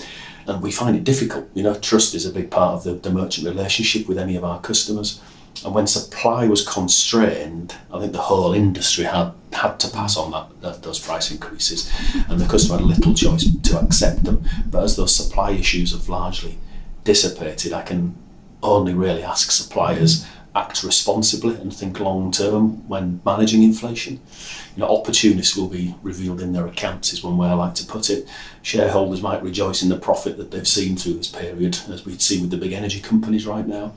And 0.47 0.63
we 0.63 0.71
find 0.71 0.95
it 0.95 1.03
difficult. 1.03 1.47
You 1.53 1.63
know, 1.63 1.75
trust 1.75 2.15
is 2.15 2.25
a 2.25 2.31
big 2.31 2.49
part 2.49 2.73
of 2.73 2.83
the, 2.83 2.93
the 2.93 3.11
merchant 3.11 3.47
relationship 3.47 4.07
with 4.07 4.17
any 4.17 4.35
of 4.35 4.43
our 4.43 4.59
customers. 4.59 5.21
And 5.63 5.73
when 5.73 5.87
supply 5.87 6.47
was 6.47 6.67
constrained, 6.67 7.75
I 7.93 7.99
think 7.99 8.13
the 8.13 8.19
whole 8.19 8.53
industry 8.53 9.05
had 9.05 9.33
had 9.51 9.79
to 9.79 9.89
pass 9.89 10.15
on 10.15 10.31
that, 10.31 10.61
that, 10.61 10.83
those 10.83 10.99
price 10.99 11.31
increases, 11.31 11.91
and 12.29 12.39
the 12.39 12.47
customer 12.47 12.77
had 12.77 12.87
little 12.87 13.13
choice 13.13 13.47
to 13.63 13.79
accept 13.79 14.23
them. 14.23 14.43
But 14.67 14.83
as 14.83 14.95
those 14.95 15.15
supply 15.15 15.51
issues 15.51 15.91
have 15.91 16.07
largely 16.07 16.57
dissipated, 17.03 17.73
I 17.73 17.81
can 17.81 18.15
only 18.61 18.93
really 18.93 19.23
ask 19.23 19.51
suppliers 19.51 20.25
act 20.55 20.83
responsibly 20.83 21.55
and 21.55 21.73
think 21.73 21.99
long 21.99 22.31
term 22.31 22.87
when 22.87 23.21
managing 23.25 23.63
inflation. 23.63 24.19
You 24.75 24.81
know, 24.81 24.89
opportunists 24.89 25.55
will 25.55 25.67
be 25.67 25.95
revealed 26.01 26.41
in 26.41 26.53
their 26.53 26.67
accounts, 26.67 27.13
is 27.13 27.23
one 27.23 27.37
way 27.37 27.47
I 27.47 27.53
like 27.53 27.75
to 27.75 27.85
put 27.85 28.09
it. 28.09 28.27
Shareholders 28.61 29.21
might 29.21 29.43
rejoice 29.43 29.83
in 29.83 29.89
the 29.89 29.97
profit 29.97 30.37
that 30.37 30.51
they've 30.51 30.67
seen 30.67 30.95
through 30.95 31.15
this 31.15 31.27
period, 31.27 31.79
as 31.89 32.05
we'd 32.05 32.21
see 32.21 32.41
with 32.41 32.49
the 32.49 32.57
big 32.57 32.73
energy 32.73 32.99
companies 32.99 33.45
right 33.45 33.67
now. 33.67 33.93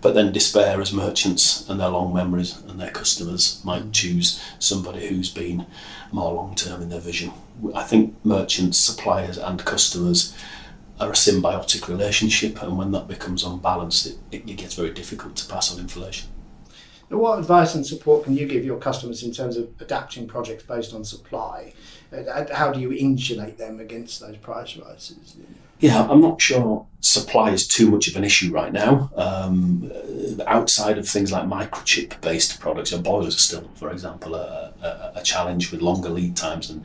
But 0.00 0.14
then 0.14 0.32
despair 0.32 0.80
as 0.80 0.92
merchants 0.92 1.68
and 1.68 1.78
their 1.78 1.88
long 1.88 2.14
memories 2.14 2.58
and 2.68 2.80
their 2.80 2.90
customers 2.90 3.60
might 3.64 3.92
choose 3.92 4.42
somebody 4.58 5.06
who's 5.06 5.30
been 5.30 5.66
more 6.12 6.32
long 6.32 6.54
term 6.54 6.80
in 6.80 6.88
their 6.88 7.00
vision. 7.00 7.32
I 7.74 7.82
think 7.82 8.14
merchants, 8.24 8.78
suppliers, 8.78 9.36
and 9.36 9.62
customers 9.64 10.34
are 11.00 11.10
a 11.10 11.14
symbiotic 11.14 11.88
relationship, 11.88 12.62
and 12.62 12.76
when 12.76 12.92
that 12.92 13.08
becomes 13.08 13.42
unbalanced, 13.42 14.06
it, 14.06 14.18
it, 14.30 14.48
it 14.48 14.56
gets 14.56 14.74
very 14.74 14.90
difficult 14.90 15.36
to 15.36 15.48
pass 15.48 15.72
on 15.72 15.80
inflation. 15.80 16.28
Now, 17.10 17.18
what 17.18 17.38
advice 17.38 17.74
and 17.74 17.84
support 17.84 18.24
can 18.24 18.36
you 18.36 18.46
give 18.46 18.64
your 18.64 18.78
customers 18.78 19.22
in 19.22 19.32
terms 19.32 19.56
of 19.56 19.68
adapting 19.80 20.28
projects 20.28 20.62
based 20.62 20.94
on 20.94 21.04
supply? 21.04 21.72
Uh, 22.12 22.18
uh, 22.18 22.54
how 22.54 22.70
do 22.72 22.80
you 22.80 22.92
insulate 22.92 23.58
them 23.58 23.80
against 23.80 24.20
those 24.20 24.36
price 24.36 24.76
rises? 24.76 25.36
Yeah, 25.80 26.06
I'm 26.08 26.20
not 26.20 26.40
sure 26.40 26.86
supply 27.00 27.50
is 27.50 27.66
too 27.66 27.90
much 27.90 28.06
of 28.08 28.16
an 28.16 28.24
issue 28.24 28.52
right 28.52 28.72
now. 28.72 29.10
Um, 29.16 29.90
uh, 29.92 30.44
outside 30.46 30.98
of 30.98 31.08
things 31.08 31.32
like 31.32 31.44
microchip 31.44 32.20
based 32.20 32.60
products, 32.60 32.92
your 32.92 33.00
boilers 33.00 33.34
are 33.34 33.38
still, 33.38 33.70
for 33.74 33.90
example, 33.90 34.34
a, 34.34 34.72
a, 34.82 35.12
a, 35.16 35.22
challenge 35.22 35.72
with 35.72 35.80
longer 35.80 36.10
lead 36.10 36.36
times. 36.36 36.68
And, 36.68 36.84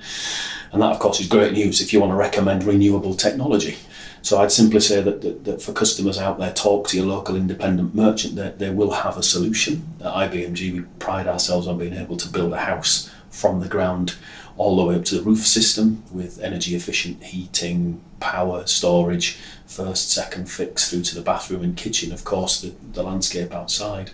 and 0.72 0.82
that, 0.82 0.92
of 0.92 1.00
course, 1.00 1.20
is 1.20 1.28
great 1.28 1.52
news 1.52 1.82
if 1.82 1.92
you 1.92 2.00
want 2.00 2.12
to 2.12 2.16
recommend 2.16 2.64
renewable 2.64 3.14
technology. 3.14 3.78
So 4.26 4.40
I'd 4.40 4.52
simply 4.52 4.80
say 4.80 5.04
that, 5.04 5.22
that, 5.22 5.44
that, 5.44 5.62
for 5.62 5.72
customers 5.72 6.18
out 6.18 6.40
there, 6.40 6.52
talk 6.52 6.88
to 6.88 6.98
your 6.98 7.06
local 7.06 7.36
independent 7.36 7.94
merchant. 7.94 8.36
They, 8.36 8.50
they 8.58 8.70
will 8.72 8.90
have 8.90 9.20
a 9.20 9.22
solution. 9.22 9.88
At 10.00 10.32
IBMG, 10.32 10.74
we 10.74 10.82
pride 10.98 11.28
ourselves 11.28 11.68
on 11.68 11.78
being 11.78 11.94
able 11.94 12.18
to 12.18 12.30
build 12.30 12.52
a 12.52 12.58
house 12.58 13.08
from 13.30 13.60
the 13.60 13.68
ground 13.68 14.16
all 14.58 14.78
the 14.78 14.84
way 14.84 14.96
up 14.96 15.06
to 15.06 15.16
the 15.16 15.22
roof 15.22 15.46
system 15.46 16.02
with 16.12 16.42
energy 16.42 16.74
efficient 16.74 17.22
heating, 17.22 18.02
power, 18.20 18.66
storage, 18.66 19.38
first, 19.68 20.12
second 20.12 20.50
fix 20.50 20.90
through 20.90 21.04
to 21.04 21.14
the 21.14 21.22
bathroom 21.22 21.62
and 21.62 21.78
kitchen, 21.78 22.12
of 22.12 22.24
course, 22.24 22.62
the, 22.62 22.74
the 22.94 23.04
landscape 23.04 23.54
outside 23.54 24.10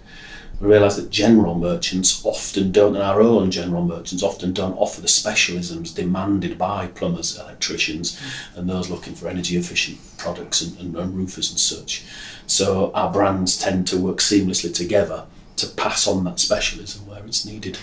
we 0.62 0.68
realise 0.68 0.96
that 0.98 1.10
general 1.10 1.56
merchants 1.56 2.24
often 2.24 2.72
don't, 2.72 2.96
and 2.96 3.04
our 3.04 3.20
own 3.20 3.50
general 3.50 3.84
merchants 3.84 4.22
often 4.22 4.54
don't 4.54 4.78
offer 4.78 5.02
the 5.02 5.08
specialisms 5.08 5.94
demanded 5.94 6.58
by 6.58 6.88
plumbers, 6.88 7.38
electricians, 7.40 8.20
mm. 8.20 8.58
and 8.58 8.70
those 8.70 8.90
looking 8.90 9.16
for 9.16 9.28
energy 9.28 9.58
efficient 9.58 9.98
products 10.18 10.62
and, 10.62 10.80
and, 10.80 10.96
and 10.96 11.16
roofers 11.16 11.50
and 11.50 11.60
such. 11.60 12.06
So 12.46 12.92
our 12.94 13.12
brands 13.12 13.58
tend 13.58 13.88
to 13.88 13.98
work 13.98 14.18
seamlessly 14.18 14.72
together 14.72 15.26
to 15.56 15.68
pass 15.68 16.08
on 16.08 16.24
that 16.26 16.40
specialism 16.40 17.08
where 17.08 17.26
it's 17.26 17.44
needed. 17.44 17.80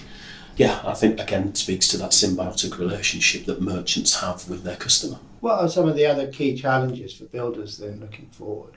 Yeah, 0.56 0.80
I 0.85 0.94
think 0.94 1.20
again 1.20 1.49
it 1.49 1.56
speaks 1.56 1.88
to 1.88 1.97
that 1.99 2.11
symbiotic 2.11 2.78
relationship 2.78 3.44
that 3.47 3.61
merchants 3.61 4.20
have 4.20 4.49
with 4.49 4.62
their 4.62 4.76
customer. 4.76 5.18
What 5.40 5.61
are 5.61 5.68
some 5.68 5.88
of 5.88 5.97
the 5.97 6.06
other 6.06 6.30
key 6.30 6.56
challenges 6.56 7.14
for 7.14 7.25
builders 7.25 7.78
then 7.78 8.00
looking 8.00 8.26
forward? 8.26 8.75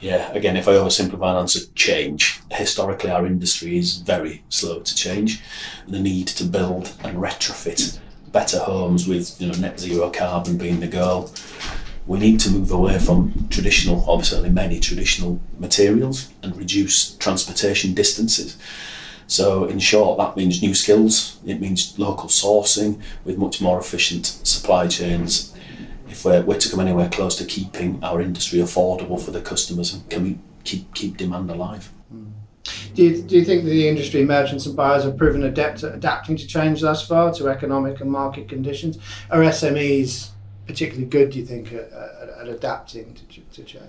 Yeah, 0.00 0.32
again, 0.32 0.56
if 0.56 0.66
I 0.66 0.72
oversimplify 0.72 1.30
an 1.30 1.36
answer, 1.36 1.60
change. 1.74 2.40
Historically, 2.50 3.10
our 3.10 3.26
industry 3.26 3.76
is 3.76 3.98
very 3.98 4.42
slow 4.48 4.80
to 4.80 4.94
change. 4.94 5.42
The 5.86 6.00
need 6.00 6.26
to 6.28 6.44
build 6.44 6.92
and 7.04 7.18
retrofit 7.18 7.98
better 8.32 8.60
homes 8.60 9.06
with 9.08 9.40
you 9.40 9.48
know 9.48 9.58
net 9.58 9.78
zero 9.78 10.08
carbon 10.08 10.56
being 10.56 10.80
the 10.80 10.86
goal. 10.86 11.30
We 12.06 12.18
need 12.18 12.40
to 12.40 12.50
move 12.50 12.70
away 12.70 12.98
from 12.98 13.46
traditional, 13.50 14.22
certainly 14.22 14.50
many 14.50 14.80
traditional 14.80 15.38
materials, 15.58 16.30
and 16.42 16.56
reduce 16.56 17.14
transportation 17.16 17.92
distances. 17.92 18.56
So, 19.26 19.66
in 19.66 19.78
short, 19.78 20.18
that 20.18 20.36
means 20.36 20.62
new 20.62 20.74
skills. 20.74 21.38
It 21.46 21.60
means 21.60 21.96
local 21.98 22.28
sourcing 22.28 23.00
with 23.24 23.38
much 23.38 23.60
more 23.60 23.78
efficient 23.78 24.26
supply 24.26 24.88
chains 24.88 25.49
if 26.10 26.24
we're, 26.24 26.42
we're 26.42 26.58
to 26.58 26.70
come 26.70 26.80
anywhere 26.80 27.08
close 27.08 27.36
to 27.36 27.44
keeping 27.44 28.02
our 28.02 28.20
industry 28.20 28.58
affordable 28.58 29.20
for 29.20 29.30
the 29.30 29.40
customers 29.40 29.94
and 29.94 30.08
can 30.10 30.22
we 30.22 30.38
keep 30.64 30.92
keep 30.94 31.16
demand 31.16 31.50
alive. 31.50 31.90
Hmm. 32.10 32.30
Do 32.94 33.04
you, 33.04 33.22
do 33.22 33.36
you 33.36 33.44
think 33.44 33.64
the 33.64 33.88
industry 33.88 34.24
merchants 34.24 34.66
and 34.66 34.76
buyers 34.76 35.04
have 35.04 35.16
proven 35.16 35.44
adept 35.44 35.82
at 35.84 35.94
adapting 35.94 36.36
to 36.36 36.46
change 36.46 36.80
thus 36.80 37.06
far 37.06 37.32
to 37.34 37.48
economic 37.48 38.00
and 38.00 38.10
market 38.10 38.48
conditions? 38.48 38.98
Are 39.30 39.40
SMEs 39.40 40.30
particularly 40.70 41.06
good, 41.06 41.30
do 41.30 41.38
you 41.38 41.44
think, 41.44 41.72
at, 41.72 41.92
at, 41.92 42.48
adapting 42.48 43.14
to, 43.14 43.40
to 43.52 43.64
change? 43.64 43.84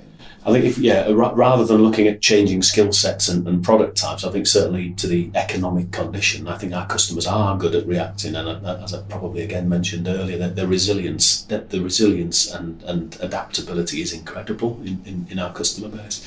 I 0.45 0.51
think 0.51 0.65
if 0.65 0.77
yeah, 0.77 1.09
rather 1.11 1.63
than 1.63 1.83
looking 1.83 2.07
at 2.07 2.21
changing 2.21 2.63
skill 2.63 2.91
sets 2.91 3.29
and, 3.29 3.47
and, 3.47 3.63
product 3.63 3.97
types, 3.97 4.23
I 4.23 4.31
think 4.31 4.47
certainly 4.47 4.91
to 4.93 5.07
the 5.07 5.29
economic 5.35 5.91
condition, 5.91 6.47
I 6.47 6.57
think 6.57 6.73
our 6.73 6.87
customers 6.87 7.27
are 7.27 7.57
good 7.57 7.75
at 7.75 7.85
reacting. 7.85 8.35
And 8.35 8.65
uh, 8.65 8.79
as 8.83 8.93
I 8.93 9.01
probably 9.03 9.43
again 9.43 9.69
mentioned 9.69 10.07
earlier, 10.07 10.37
that 10.39 10.55
the 10.55 10.67
resilience, 10.67 11.43
that 11.43 11.69
the 11.69 11.81
resilience 11.81 12.51
and, 12.51 12.81
and 12.83 13.17
adaptability 13.21 14.01
is 14.01 14.13
incredible 14.13 14.79
in, 14.83 15.01
in, 15.05 15.27
in 15.29 15.39
our 15.39 15.53
customer 15.53 15.87
base. 15.87 16.25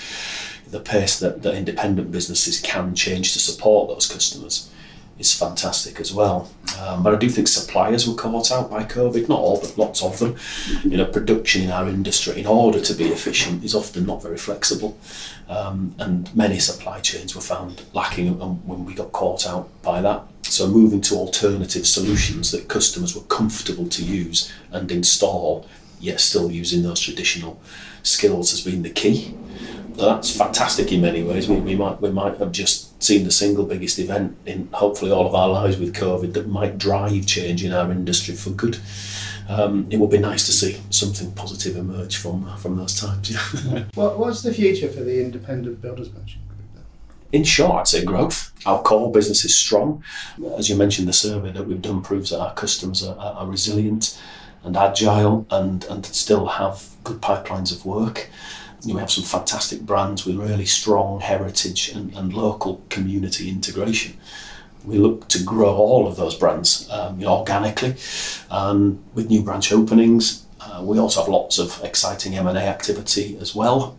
The 0.68 0.80
pace 0.80 1.18
that, 1.18 1.42
that 1.42 1.54
independent 1.54 2.10
businesses 2.10 2.60
can 2.60 2.94
change 2.94 3.32
to 3.32 3.38
support 3.38 3.88
those 3.88 4.06
customers 4.06 4.70
is 5.18 5.32
fantastic 5.32 6.00
as 6.00 6.12
well. 6.12 6.50
Um, 6.80 7.02
but 7.02 7.14
I 7.14 7.18
do 7.18 7.28
think 7.28 7.48
suppliers 7.48 8.08
were 8.08 8.14
caught 8.14 8.50
out 8.50 8.70
by 8.70 8.84
COVID, 8.84 9.28
not 9.28 9.38
all, 9.38 9.60
but 9.60 9.78
lots 9.78 10.02
of 10.02 10.18
them. 10.18 10.36
You 10.82 10.96
know, 10.96 11.04
production 11.04 11.62
in 11.62 11.70
our 11.70 11.88
industry, 11.88 12.40
in 12.40 12.46
order 12.46 12.80
to 12.80 12.94
be 12.94 13.04
efficient, 13.04 13.64
is 13.64 13.74
often 13.74 14.06
not 14.06 14.22
very 14.22 14.38
flexible. 14.38 14.98
Um, 15.48 15.94
and 15.98 16.34
many 16.34 16.58
supply 16.58 17.00
chains 17.00 17.34
were 17.34 17.40
found 17.40 17.82
lacking 17.92 18.38
when 18.66 18.84
we 18.84 18.94
got 18.94 19.12
caught 19.12 19.46
out 19.46 19.68
by 19.82 20.00
that. 20.00 20.22
So 20.42 20.66
moving 20.66 21.00
to 21.02 21.14
alternative 21.14 21.86
solutions 21.86 22.50
that 22.50 22.68
customers 22.68 23.14
were 23.14 23.22
comfortable 23.22 23.88
to 23.88 24.04
use 24.04 24.52
and 24.72 24.90
install, 24.90 25.66
yet 26.00 26.20
still 26.20 26.50
using 26.50 26.82
those 26.82 27.00
traditional 27.00 27.60
skills 28.02 28.50
has 28.50 28.60
been 28.60 28.82
the 28.82 28.90
key. 28.90 29.34
That's 29.96 30.36
fantastic 30.36 30.92
in 30.92 31.00
many 31.00 31.22
ways. 31.22 31.48
We, 31.48 31.56
we 31.56 31.74
might 31.76 32.00
we 32.00 32.10
might 32.10 32.38
have 32.38 32.52
just 32.52 33.02
seen 33.02 33.24
the 33.24 33.30
single 33.30 33.64
biggest 33.64 33.98
event 33.98 34.36
in 34.46 34.68
hopefully 34.72 35.10
all 35.10 35.26
of 35.26 35.34
our 35.34 35.48
lives 35.48 35.78
with 35.78 35.94
COVID 35.94 36.32
that 36.34 36.48
might 36.48 36.78
drive 36.78 37.26
change 37.26 37.64
in 37.64 37.72
our 37.72 37.90
industry 37.90 38.34
for 38.34 38.50
good. 38.50 38.78
Um, 39.48 39.86
it 39.90 39.98
would 39.98 40.10
be 40.10 40.18
nice 40.18 40.46
to 40.46 40.52
see 40.52 40.80
something 40.90 41.32
positive 41.32 41.76
emerge 41.76 42.16
from 42.16 42.56
from 42.56 42.76
those 42.76 42.98
times. 42.98 43.30
Yeah. 43.30 43.84
what, 43.94 44.18
what's 44.18 44.42
the 44.42 44.52
future 44.52 44.88
for 44.88 45.00
the 45.00 45.22
independent 45.22 45.80
builders 45.80 46.12
merchant 46.12 46.48
group? 46.48 46.60
Then? 46.74 46.84
In 47.32 47.44
short, 47.44 47.80
I'd 47.80 47.88
say 47.88 48.04
growth. 48.04 48.52
Our 48.66 48.82
core 48.82 49.12
business 49.12 49.44
is 49.44 49.56
strong. 49.56 50.02
As 50.56 50.68
you 50.68 50.76
mentioned, 50.76 51.08
the 51.08 51.12
survey 51.12 51.52
that 51.52 51.66
we've 51.66 51.82
done 51.82 52.02
proves 52.02 52.30
that 52.30 52.40
our 52.40 52.54
customers 52.54 53.04
are, 53.04 53.16
are 53.18 53.46
resilient 53.46 54.18
and 54.64 54.76
agile 54.76 55.46
and, 55.50 55.84
and 55.84 56.06
still 56.06 56.46
have 56.46 56.88
good 57.04 57.20
pipelines 57.20 57.70
of 57.70 57.84
work 57.84 58.30
we 58.92 59.00
have 59.00 59.10
some 59.10 59.24
fantastic 59.24 59.80
brands 59.82 60.26
with 60.26 60.36
really 60.36 60.66
strong 60.66 61.20
heritage 61.20 61.88
and, 61.90 62.14
and 62.14 62.34
local 62.34 62.82
community 62.88 63.48
integration. 63.48 64.16
We 64.84 64.98
look 64.98 65.28
to 65.28 65.42
grow 65.42 65.74
all 65.74 66.06
of 66.06 66.16
those 66.16 66.34
brands 66.34 66.88
um, 66.90 67.18
you 67.18 67.24
know, 67.24 67.38
organically, 67.38 67.90
with 69.14 69.30
new 69.30 69.42
branch 69.42 69.72
openings. 69.72 70.44
Uh, 70.60 70.82
we 70.82 70.98
also 70.98 71.20
have 71.20 71.28
lots 71.28 71.58
of 71.58 71.80
exciting 71.82 72.36
M&A 72.36 72.58
activity 72.58 73.38
as 73.40 73.54
well. 73.54 73.96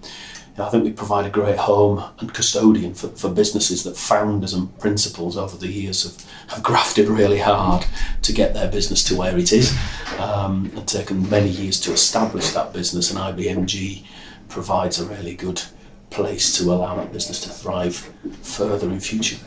I 0.57 0.69
think 0.69 0.85
we 0.85 0.91
provide 0.93 1.25
a 1.25 1.29
great 1.29 1.57
home 1.57 2.01
and 2.19 2.33
custodian 2.33 2.93
for, 2.93 3.09
for 3.09 3.29
businesses 3.29 3.83
that 3.83 3.97
founders 3.97 4.53
and 4.53 4.77
principals 4.79 5.35
over 5.35 5.57
the 5.57 5.67
years 5.67 6.03
have, 6.03 6.49
have 6.51 6.63
grafted 6.63 7.09
really 7.09 7.39
hard 7.39 7.85
to 8.21 8.31
get 8.31 8.53
their 8.53 8.71
business 8.71 9.03
to 9.05 9.17
where 9.17 9.37
it 9.37 9.51
is 9.51 9.77
um, 10.17 10.71
and 10.75 10.87
taken 10.87 11.29
many 11.29 11.49
years 11.49 11.77
to 11.81 11.91
establish 11.91 12.51
that 12.51 12.71
business. 12.71 13.11
And 13.11 13.19
IBMG 13.19 14.05
provides 14.49 14.99
a 14.99 15.05
really 15.05 15.35
good 15.35 15.61
place 16.09 16.57
to 16.57 16.63
allow 16.71 16.95
that 16.95 17.11
business 17.11 17.41
to 17.41 17.49
thrive 17.49 17.95
further 18.41 18.89
in 18.89 18.99
future. 18.99 19.37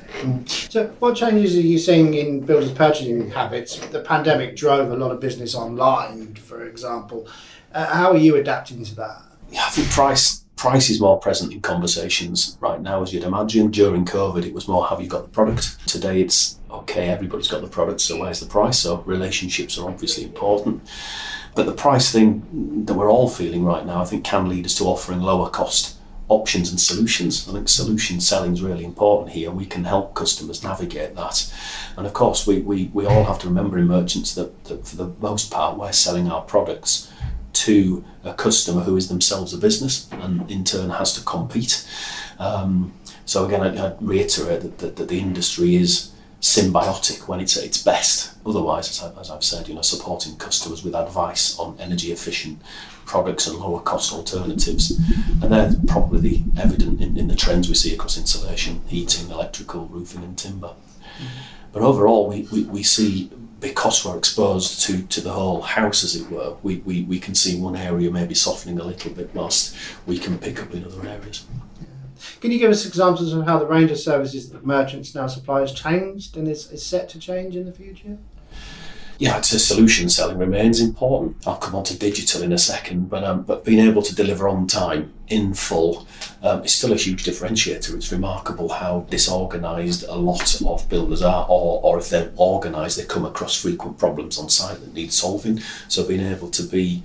So, 0.46 0.88
what 0.98 1.16
changes 1.16 1.56
are 1.56 1.60
you 1.60 1.78
seeing 1.78 2.14
in 2.14 2.40
builders' 2.40 2.72
purchasing 2.72 3.30
habits? 3.30 3.78
The 3.88 4.00
pandemic 4.00 4.56
drove 4.56 4.90
a 4.90 4.96
lot 4.96 5.10
of 5.10 5.20
business 5.20 5.54
online, 5.54 6.34
for 6.34 6.66
example. 6.66 7.26
Uh, 7.72 7.86
how 7.86 8.10
are 8.12 8.18
you 8.18 8.36
adapting 8.36 8.84
to 8.84 8.94
that? 8.96 9.22
Yeah, 9.50 9.64
I 9.64 9.70
think 9.70 9.88
price 9.90 10.44
price 10.56 10.90
is 10.90 11.00
more 11.00 11.18
present 11.18 11.52
in 11.52 11.60
conversations 11.60 12.58
right 12.60 12.82
now, 12.82 13.00
as 13.02 13.14
you'd 13.14 13.22
imagine. 13.22 13.70
During 13.70 14.04
COVID, 14.04 14.44
it 14.44 14.52
was 14.52 14.68
more 14.68 14.86
have 14.86 15.00
you 15.00 15.06
got 15.08 15.22
the 15.22 15.28
product? 15.28 15.78
Today, 15.86 16.20
it's 16.20 16.58
okay, 16.70 17.08
everybody's 17.08 17.48
got 17.48 17.62
the 17.62 17.68
product, 17.68 18.00
so 18.00 18.20
where's 18.20 18.40
the 18.40 18.46
price? 18.46 18.80
So, 18.80 18.98
relationships 19.06 19.78
are 19.78 19.88
obviously 19.88 20.24
important. 20.24 20.82
But 21.54 21.66
the 21.66 21.72
price 21.72 22.12
thing 22.12 22.84
that 22.86 22.94
we're 22.94 23.10
all 23.10 23.28
feeling 23.28 23.64
right 23.64 23.84
now, 23.84 24.02
I 24.02 24.04
think, 24.04 24.24
can 24.24 24.48
lead 24.48 24.66
us 24.66 24.76
to 24.76 24.84
offering 24.84 25.20
lower 25.20 25.50
cost 25.50 25.98
options 26.28 26.70
and 26.70 26.78
solutions. 26.78 27.48
I 27.48 27.52
think 27.52 27.68
solution 27.68 28.20
selling 28.20 28.52
is 28.52 28.62
really 28.62 28.84
important 28.84 29.32
here. 29.32 29.50
We 29.50 29.66
can 29.66 29.84
help 29.84 30.14
customers 30.14 30.62
navigate 30.62 31.16
that. 31.16 31.52
And 31.96 32.06
of 32.06 32.12
course, 32.12 32.46
we, 32.46 32.60
we, 32.60 32.90
we 32.92 33.06
all 33.06 33.24
have 33.24 33.38
to 33.40 33.48
remember 33.48 33.78
in 33.78 33.86
merchants 33.86 34.34
that, 34.34 34.64
that 34.64 34.86
for 34.86 34.96
the 34.96 35.08
most 35.20 35.50
part, 35.50 35.78
we're 35.78 35.92
selling 35.92 36.30
our 36.30 36.42
products 36.42 37.10
to 37.54 38.04
a 38.24 38.34
customer 38.34 38.82
who 38.82 38.96
is 38.96 39.08
themselves 39.08 39.54
a 39.54 39.58
business 39.58 40.08
and 40.12 40.50
in 40.50 40.64
turn 40.64 40.90
has 40.90 41.14
to 41.14 41.24
compete. 41.24 41.88
Um, 42.38 42.92
so 43.24 43.46
again, 43.46 43.62
I, 43.62 43.88
I 43.88 43.96
reiterate 44.00 44.60
that, 44.60 44.78
that, 44.78 44.96
that, 44.96 45.08
the 45.08 45.18
industry 45.18 45.76
is 45.76 46.12
symbiotic 46.40 47.26
when 47.26 47.40
it's 47.40 47.56
at 47.56 47.64
its 47.64 47.82
best. 47.82 48.34
Otherwise, 48.46 48.88
as, 48.90 49.02
I, 49.02 49.20
as 49.20 49.30
I've 49.30 49.44
said, 49.44 49.68
you 49.68 49.74
know, 49.74 49.82
supporting 49.82 50.36
customers 50.36 50.84
with 50.84 50.94
advice 50.94 51.58
on 51.58 51.76
energy 51.80 52.12
efficient 52.12 52.62
products 53.04 53.46
and 53.46 53.58
lower 53.58 53.80
cost 53.80 54.12
alternatives, 54.12 54.98
and 55.42 55.52
they're 55.52 55.74
probably 55.86 56.44
evident 56.58 57.00
in, 57.00 57.16
in 57.16 57.28
the 57.28 57.34
trends 57.34 57.68
we 57.68 57.74
see 57.74 57.94
across 57.94 58.18
insulation, 58.18 58.82
heating, 58.86 59.30
electrical, 59.30 59.86
roofing, 59.86 60.22
and 60.22 60.38
timber. 60.38 60.68
Mm-hmm. 60.68 61.26
But 61.72 61.82
overall, 61.82 62.28
we, 62.28 62.42
we, 62.52 62.64
we 62.64 62.82
see 62.82 63.30
because 63.60 64.04
we're 64.04 64.16
exposed 64.16 64.82
to, 64.82 65.02
to 65.02 65.20
the 65.20 65.32
whole 65.32 65.62
house, 65.62 66.04
as 66.04 66.14
it 66.14 66.30
were, 66.30 66.54
we, 66.62 66.76
we, 66.78 67.02
we 67.02 67.18
can 67.18 67.34
see 67.34 67.60
one 67.60 67.74
area 67.74 68.10
maybe 68.10 68.34
softening 68.34 68.78
a 68.78 68.84
little 68.84 69.10
bit 69.10 69.30
whilst 69.34 69.76
we 70.06 70.18
can 70.18 70.38
pick 70.38 70.62
up 70.62 70.72
in 70.74 70.84
other 70.84 71.06
areas. 71.06 71.44
Can 72.40 72.50
you 72.50 72.58
give 72.58 72.70
us 72.70 72.86
examples 72.86 73.32
of 73.32 73.46
how 73.46 73.58
the 73.58 73.66
range 73.66 73.90
of 73.90 73.98
services 73.98 74.50
that 74.50 74.66
merchants 74.66 75.14
now 75.14 75.26
supply 75.26 75.60
has 75.60 75.72
changed 75.72 76.36
and 76.36 76.48
is, 76.48 76.70
is 76.70 76.84
set 76.84 77.08
to 77.10 77.18
change 77.18 77.56
in 77.56 77.66
the 77.66 77.72
future? 77.72 78.18
yeah, 79.18 79.36
I'd 79.36 79.44
solution 79.44 80.08
selling 80.08 80.38
remains 80.38 80.80
important. 80.80 81.44
I'll 81.44 81.56
come 81.56 81.74
on 81.74 81.82
to 81.84 81.98
digital 81.98 82.42
in 82.42 82.52
a 82.52 82.58
second, 82.58 83.10
but 83.10 83.24
um, 83.24 83.42
but 83.42 83.64
being 83.64 83.84
able 83.84 84.00
to 84.02 84.14
deliver 84.14 84.48
on 84.48 84.68
time 84.68 85.12
in 85.26 85.54
full 85.54 86.06
um, 86.40 86.62
is 86.62 86.72
still 86.72 86.92
a 86.92 86.96
huge 86.96 87.24
differentiator. 87.24 87.94
It's 87.94 88.12
remarkable 88.12 88.68
how 88.68 89.06
disorganised 89.10 90.04
a 90.04 90.14
lot 90.14 90.62
of 90.62 90.88
builders 90.88 91.22
are, 91.22 91.44
or, 91.48 91.80
or 91.82 91.98
if 91.98 92.10
they're 92.10 92.30
organised, 92.38 92.96
they 92.96 93.04
come 93.04 93.26
across 93.26 93.60
frequent 93.60 93.98
problems 93.98 94.38
on 94.38 94.48
site 94.48 94.78
that 94.78 94.94
need 94.94 95.12
solving. 95.12 95.60
So 95.88 96.06
being 96.06 96.24
able 96.24 96.50
to 96.50 96.62
be 96.62 97.02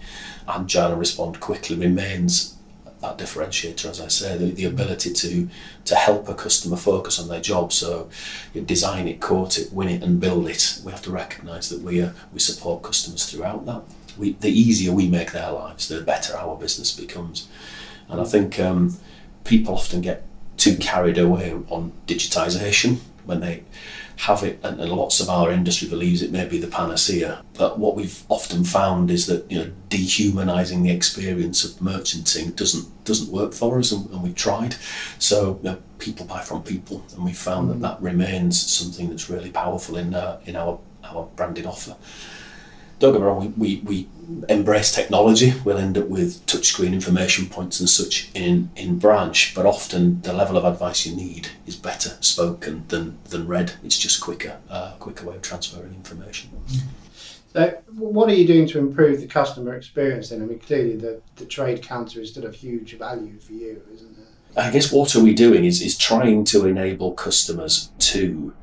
agile 0.47 0.91
and 0.91 0.99
respond 0.99 1.39
quickly 1.39 1.75
remains 1.77 2.55
that 3.03 3.17
differentiator, 3.17 3.85
as 3.85 4.01
I 4.01 4.07
say, 4.07 4.37
the, 4.37 4.51
the 4.51 4.65
ability 4.65 5.13
to 5.13 5.47
to 5.85 5.95
help 5.95 6.27
a 6.27 6.33
customer 6.33 6.77
focus 6.77 7.19
on 7.19 7.27
their 7.27 7.41
job. 7.41 7.71
So, 7.71 8.09
you 8.53 8.61
design 8.61 9.07
it, 9.07 9.21
court 9.21 9.59
it, 9.59 9.71
win 9.71 9.89
it, 9.89 10.01
and 10.01 10.19
build 10.19 10.47
it. 10.47 10.81
We 10.83 10.91
have 10.91 11.03
to 11.03 11.11
recognise 11.11 11.69
that 11.69 11.81
we 11.81 12.01
uh, 12.01 12.11
we 12.33 12.39
support 12.39 12.81
customers 12.81 13.29
throughout 13.29 13.65
that. 13.65 13.83
We, 14.17 14.33
the 14.33 14.49
easier 14.49 14.93
we 14.93 15.07
make 15.07 15.31
their 15.31 15.51
lives, 15.51 15.87
the 15.87 16.01
better 16.01 16.35
our 16.35 16.55
business 16.55 16.91
becomes. 16.91 17.47
And 18.09 18.21
I 18.21 18.25
think 18.25 18.59
um, 18.59 18.97
people 19.43 19.75
often 19.75 20.01
get 20.01 20.23
too 20.57 20.77
carried 20.77 21.17
away 21.17 21.51
on 21.69 21.91
digitisation 22.07 22.99
when 23.25 23.39
they 23.39 23.63
have 24.17 24.43
it, 24.43 24.60
and, 24.63 24.80
and, 24.80 24.91
lots 24.91 25.19
of 25.19 25.30
our 25.30 25.52
industry 25.52 25.88
believes 25.88 26.21
it 26.21 26.32
may 26.32 26.47
be 26.47 26.58
the 26.58 26.67
panacea. 26.67 27.43
But 27.54 27.80
what 27.80 27.95
we've 27.95 28.23
often 28.30 28.63
found 28.63 29.12
is 29.12 29.26
that 29.28 29.49
you 29.52 29.58
know 29.60 29.71
dehumanising 29.89 30.84
the 30.84 30.91
experience 30.91 31.63
of 31.63 31.82
merchanting 31.82 32.52
doesn't 32.52 33.04
doesn't 33.06 33.32
work 33.32 33.54
for 33.54 33.80
us, 33.80 33.91
and, 33.91 34.10
and 34.12 34.23
we've 34.23 34.36
tried. 34.36 34.76
So 35.19 35.60
you 35.63 35.71
know, 35.71 35.78
people 35.99 36.26
buy 36.26 36.41
from 36.41 36.63
people, 36.63 37.04
and 37.15 37.23
we 37.23 37.34
found 37.34 37.69
that 37.69 37.82
that 37.82 38.02
remains 38.02 38.62
something 38.62 39.10
that's 39.10 39.30
really 39.30 39.52
powerful 39.52 39.97
in 39.97 40.13
uh, 40.13 40.39
in 40.45 40.56
our 40.56 40.80
our 41.04 41.28
branded 41.36 41.65
offer 41.65 41.95
don't 43.03 43.11
get 43.11 43.19
me 43.19 43.27
wrong, 43.27 43.53
we, 43.57 43.81
we, 43.81 43.81
we 43.83 44.07
embrace 44.47 44.95
technology. 44.95 45.53
We'll 45.65 45.77
end 45.77 45.97
up 45.97 46.07
with 46.07 46.45
touchscreen 46.45 46.93
information 46.93 47.47
points 47.49 47.81
and 47.81 47.89
such 47.89 48.31
in, 48.33 48.69
in 48.77 48.97
branch, 48.97 49.53
but 49.53 49.65
often 49.65 50.21
the 50.21 50.31
level 50.31 50.55
of 50.55 50.63
advice 50.63 51.05
you 51.05 51.13
need 51.13 51.49
is 51.65 51.75
better 51.75 52.11
spoken 52.21 52.85
than, 52.87 53.17
than 53.25 53.45
read. 53.45 53.73
It's 53.83 53.97
just 53.97 54.21
quicker, 54.21 54.57
uh, 54.69 54.93
quicker 54.99 55.25
way 55.25 55.35
of 55.35 55.41
transferring 55.41 55.93
information. 55.93 56.51
So, 57.51 57.77
what 57.93 58.29
are 58.29 58.33
you 58.33 58.47
doing 58.47 58.67
to 58.69 58.79
improve 58.79 59.19
the 59.19 59.27
customer 59.27 59.75
experience 59.75 60.29
then? 60.29 60.41
I 60.41 60.45
mean, 60.45 60.59
clearly 60.59 60.95
the, 60.95 61.21
the 61.35 61.45
trade 61.45 61.83
counter 61.83 62.21
is 62.21 62.29
still 62.29 62.45
of 62.45 62.55
huge 62.55 62.97
value 62.97 63.37
for 63.37 63.51
you, 63.51 63.81
isn't 63.93 64.17
it? 64.17 64.57
I 64.57 64.71
guess 64.71 64.93
what 64.93 65.13
are 65.13 65.21
we 65.21 65.33
doing 65.33 65.65
is, 65.65 65.81
is 65.81 65.97
trying 65.97 66.45
to 66.45 66.67
enable 66.67 67.11
customers 67.11 67.91
to 67.99 68.53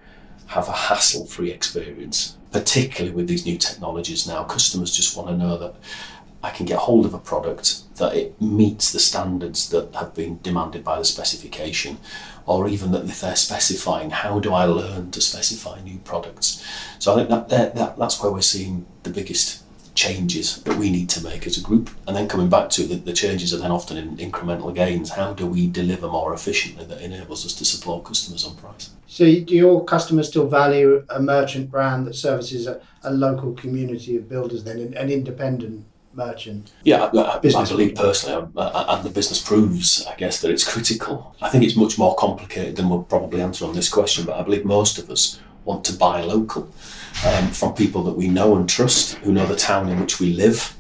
have 0.50 0.68
a 0.68 0.72
hassle 0.72 1.26
free 1.26 1.50
experience 1.50 2.36
particularly 2.52 3.14
with 3.14 3.28
these 3.28 3.46
new 3.46 3.56
technologies 3.56 4.26
now, 4.26 4.44
customers 4.44 4.94
just 4.94 5.16
want 5.16 5.28
to 5.28 5.36
know 5.36 5.56
that 5.56 5.74
I 6.42 6.50
can 6.50 6.66
get 6.66 6.78
hold 6.78 7.04
of 7.06 7.14
a 7.14 7.18
product 7.18 7.82
that 7.96 8.16
it 8.16 8.40
meets 8.40 8.92
the 8.92 8.98
standards 8.98 9.68
that 9.70 9.94
have 9.94 10.14
been 10.14 10.40
demanded 10.42 10.82
by 10.82 10.98
the 10.98 11.04
specification, 11.04 11.98
or 12.46 12.66
even 12.66 12.92
that 12.92 13.04
if 13.04 13.20
they're 13.20 13.36
specifying, 13.36 14.10
how 14.10 14.40
do 14.40 14.54
I 14.54 14.64
learn 14.64 15.10
to 15.10 15.20
specify 15.20 15.80
new 15.82 15.98
products? 15.98 16.64
So 16.98 17.12
I 17.12 17.16
think 17.16 17.28
that, 17.28 17.48
that, 17.50 17.74
that 17.74 17.98
that's 17.98 18.22
where 18.22 18.32
we're 18.32 18.40
seeing 18.40 18.86
the 19.02 19.10
biggest 19.10 19.62
changes 20.00 20.62
that 20.62 20.78
we 20.78 20.88
need 20.90 21.10
to 21.10 21.22
make 21.22 21.46
as 21.46 21.58
a 21.58 21.60
group. 21.60 21.90
And 22.06 22.16
then 22.16 22.26
coming 22.26 22.48
back 22.48 22.70
to 22.70 22.84
the, 22.84 22.94
the 22.94 23.12
changes 23.12 23.52
are 23.52 23.58
then 23.58 23.70
often 23.70 23.98
in 23.98 24.16
incremental 24.16 24.74
gains. 24.74 25.10
How 25.10 25.34
do 25.34 25.46
we 25.46 25.66
deliver 25.66 26.08
more 26.08 26.32
efficiently 26.32 26.86
that 26.86 27.02
enables 27.02 27.44
us 27.44 27.54
to 27.56 27.66
support 27.66 28.04
customers 28.04 28.44
on 28.44 28.56
price? 28.56 28.90
So, 29.06 29.24
do 29.24 29.54
your 29.54 29.84
customers 29.84 30.28
still 30.28 30.48
value 30.48 31.04
a 31.10 31.20
merchant 31.20 31.70
brand 31.70 32.06
that 32.06 32.14
services 32.14 32.66
a, 32.66 32.80
a 33.02 33.12
local 33.12 33.52
community 33.52 34.16
of 34.16 34.28
builders, 34.28 34.64
then 34.64 34.78
an 34.96 35.10
independent 35.10 35.84
merchant? 36.14 36.72
Yeah, 36.84 37.10
I, 37.12 37.18
I, 37.18 37.36
I 37.36 37.68
believe 37.68 37.94
personally, 37.94 38.48
uh, 38.56 38.84
and 38.88 39.04
the 39.04 39.10
business 39.10 39.42
proves, 39.42 40.06
I 40.06 40.14
guess, 40.16 40.40
that 40.40 40.50
it's 40.50 40.64
critical. 40.64 41.36
I 41.42 41.50
think 41.50 41.64
it's 41.64 41.76
much 41.76 41.98
more 41.98 42.14
complicated 42.14 42.76
than 42.76 42.88
we'll 42.88 43.02
probably 43.02 43.42
answer 43.42 43.66
on 43.66 43.74
this 43.74 43.90
question, 43.90 44.24
but 44.24 44.38
I 44.38 44.42
believe 44.42 44.64
most 44.64 44.98
of 44.98 45.10
us 45.10 45.38
want 45.66 45.84
to 45.84 45.92
buy 45.92 46.22
local 46.22 46.72
um, 47.26 47.48
from 47.48 47.74
people 47.74 48.02
that 48.04 48.16
we 48.16 48.28
know 48.28 48.56
and 48.56 48.68
trust, 48.68 49.14
who 49.16 49.32
know 49.32 49.46
the 49.46 49.56
town 49.56 49.88
in 49.88 50.00
which 50.00 50.20
we 50.20 50.32
live, 50.32 50.74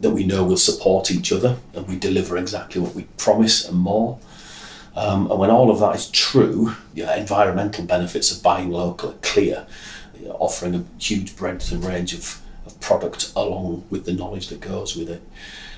that 0.00 0.10
we 0.10 0.24
know 0.24 0.44
will 0.44 0.56
support 0.56 1.10
each 1.10 1.32
other, 1.32 1.56
and 1.74 1.86
we 1.86 1.98
deliver 1.98 2.36
exactly 2.36 2.80
what 2.80 2.94
we 2.94 3.04
promise 3.16 3.68
and 3.68 3.78
more. 3.78 4.18
Um, 4.94 5.30
and 5.30 5.38
when 5.38 5.50
all 5.50 5.70
of 5.70 5.80
that 5.80 5.94
is 5.94 6.10
true, 6.10 6.74
the 6.94 7.18
environmental 7.18 7.84
benefits 7.84 8.30
of 8.34 8.42
buying 8.42 8.70
local 8.70 9.10
are 9.10 9.18
clear, 9.22 9.66
offering 10.28 10.74
a 10.74 10.84
huge 10.98 11.36
breadth 11.36 11.72
and 11.72 11.84
range 11.84 12.14
of, 12.14 12.40
of 12.66 12.78
product 12.80 13.32
along 13.34 13.84
with 13.90 14.04
the 14.04 14.12
knowledge 14.12 14.48
that 14.48 14.60
goes 14.60 14.96
with 14.96 15.08
it. 15.08 15.22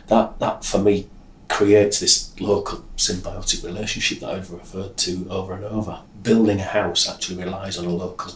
That, 0.09 0.38
that 0.38 0.64
for 0.64 0.79
me 0.79 1.09
creates 1.49 2.01
this 2.01 2.39
local 2.41 2.85
symbiotic 2.97 3.65
relationship 3.65 4.21
that 4.21 4.31
I've 4.31 4.51
referred 4.51 4.97
to 4.99 5.27
over 5.31 5.55
and 5.55 5.65
over. 5.65 6.01
Building 6.23 6.61
a 6.61 6.65
house 6.65 7.09
actually 7.09 7.43
relies 7.43 7.79
on 7.79 7.85
a 7.85 7.91
local 7.91 8.35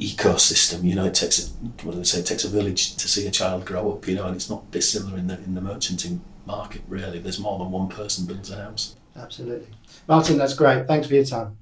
ecosystem. 0.00 0.84
You 0.84 0.96
know, 0.96 1.06
it 1.06 1.14
takes 1.14 1.46
a, 1.46 1.50
what 1.84 1.92
do 1.92 1.98
they 1.98 2.04
say? 2.04 2.20
It 2.20 2.26
takes 2.26 2.44
a 2.44 2.48
village 2.48 2.96
to 2.96 3.08
see 3.08 3.26
a 3.26 3.30
child 3.30 3.64
grow 3.64 3.92
up. 3.92 4.06
You 4.06 4.16
know, 4.16 4.26
and 4.26 4.36
it's 4.36 4.50
not 4.50 4.70
dissimilar 4.70 5.18
in 5.18 5.28
the 5.28 5.38
in 5.38 5.54
the 5.54 5.60
merchanting 5.60 6.20
market. 6.46 6.82
Really, 6.88 7.18
there's 7.18 7.38
more 7.38 7.58
than 7.58 7.70
one 7.70 7.88
person 7.88 8.26
builds 8.26 8.50
a 8.50 8.56
house. 8.56 8.96
Absolutely, 9.16 9.68
Martin. 10.08 10.38
That's 10.38 10.54
great. 10.54 10.86
Thanks 10.86 11.06
for 11.06 11.14
your 11.14 11.24
time. 11.24 11.56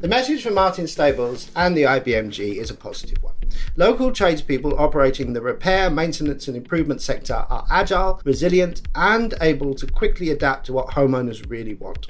The 0.00 0.08
message 0.08 0.42
from 0.42 0.52
Martin 0.52 0.86
Stables 0.86 1.50
and 1.56 1.74
the 1.74 1.84
IBMG 1.84 2.56
is 2.56 2.70
a 2.70 2.74
positive 2.74 3.22
one. 3.22 3.33
Local 3.76 4.12
tradespeople 4.12 4.78
operating 4.78 5.32
the 5.32 5.40
repair, 5.40 5.90
maintenance, 5.90 6.46
and 6.46 6.56
improvement 6.56 7.02
sector 7.02 7.44
are 7.50 7.66
agile, 7.68 8.20
resilient, 8.24 8.82
and 8.94 9.34
able 9.40 9.74
to 9.74 9.88
quickly 9.88 10.30
adapt 10.30 10.66
to 10.66 10.72
what 10.72 10.90
homeowners 10.90 11.50
really 11.50 11.74
want. 11.74 12.06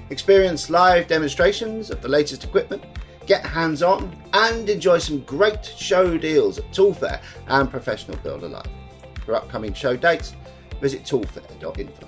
Experience 0.09 0.71
live 0.71 1.07
demonstrations 1.07 1.91
of 1.91 2.01
the 2.01 2.09
latest 2.09 2.45
equipment, 2.45 2.83
get 3.27 3.45
hands 3.45 3.83
on, 3.83 4.17
and 4.33 4.71
enjoy 4.71 4.97
some 4.97 5.21
great 5.25 5.67
show 5.67 6.17
deals 6.17 6.59
at 6.59 6.65
Toolfair 6.73 7.21
and 7.49 7.71
Professional 7.71 8.17
Builder 8.23 8.49
Live. 8.49 8.71
For 9.27 9.35
upcoming 9.35 9.75
show 9.75 9.99
dates, 9.99 10.35
visit 10.81 11.05
toolfair.info. 11.05 12.08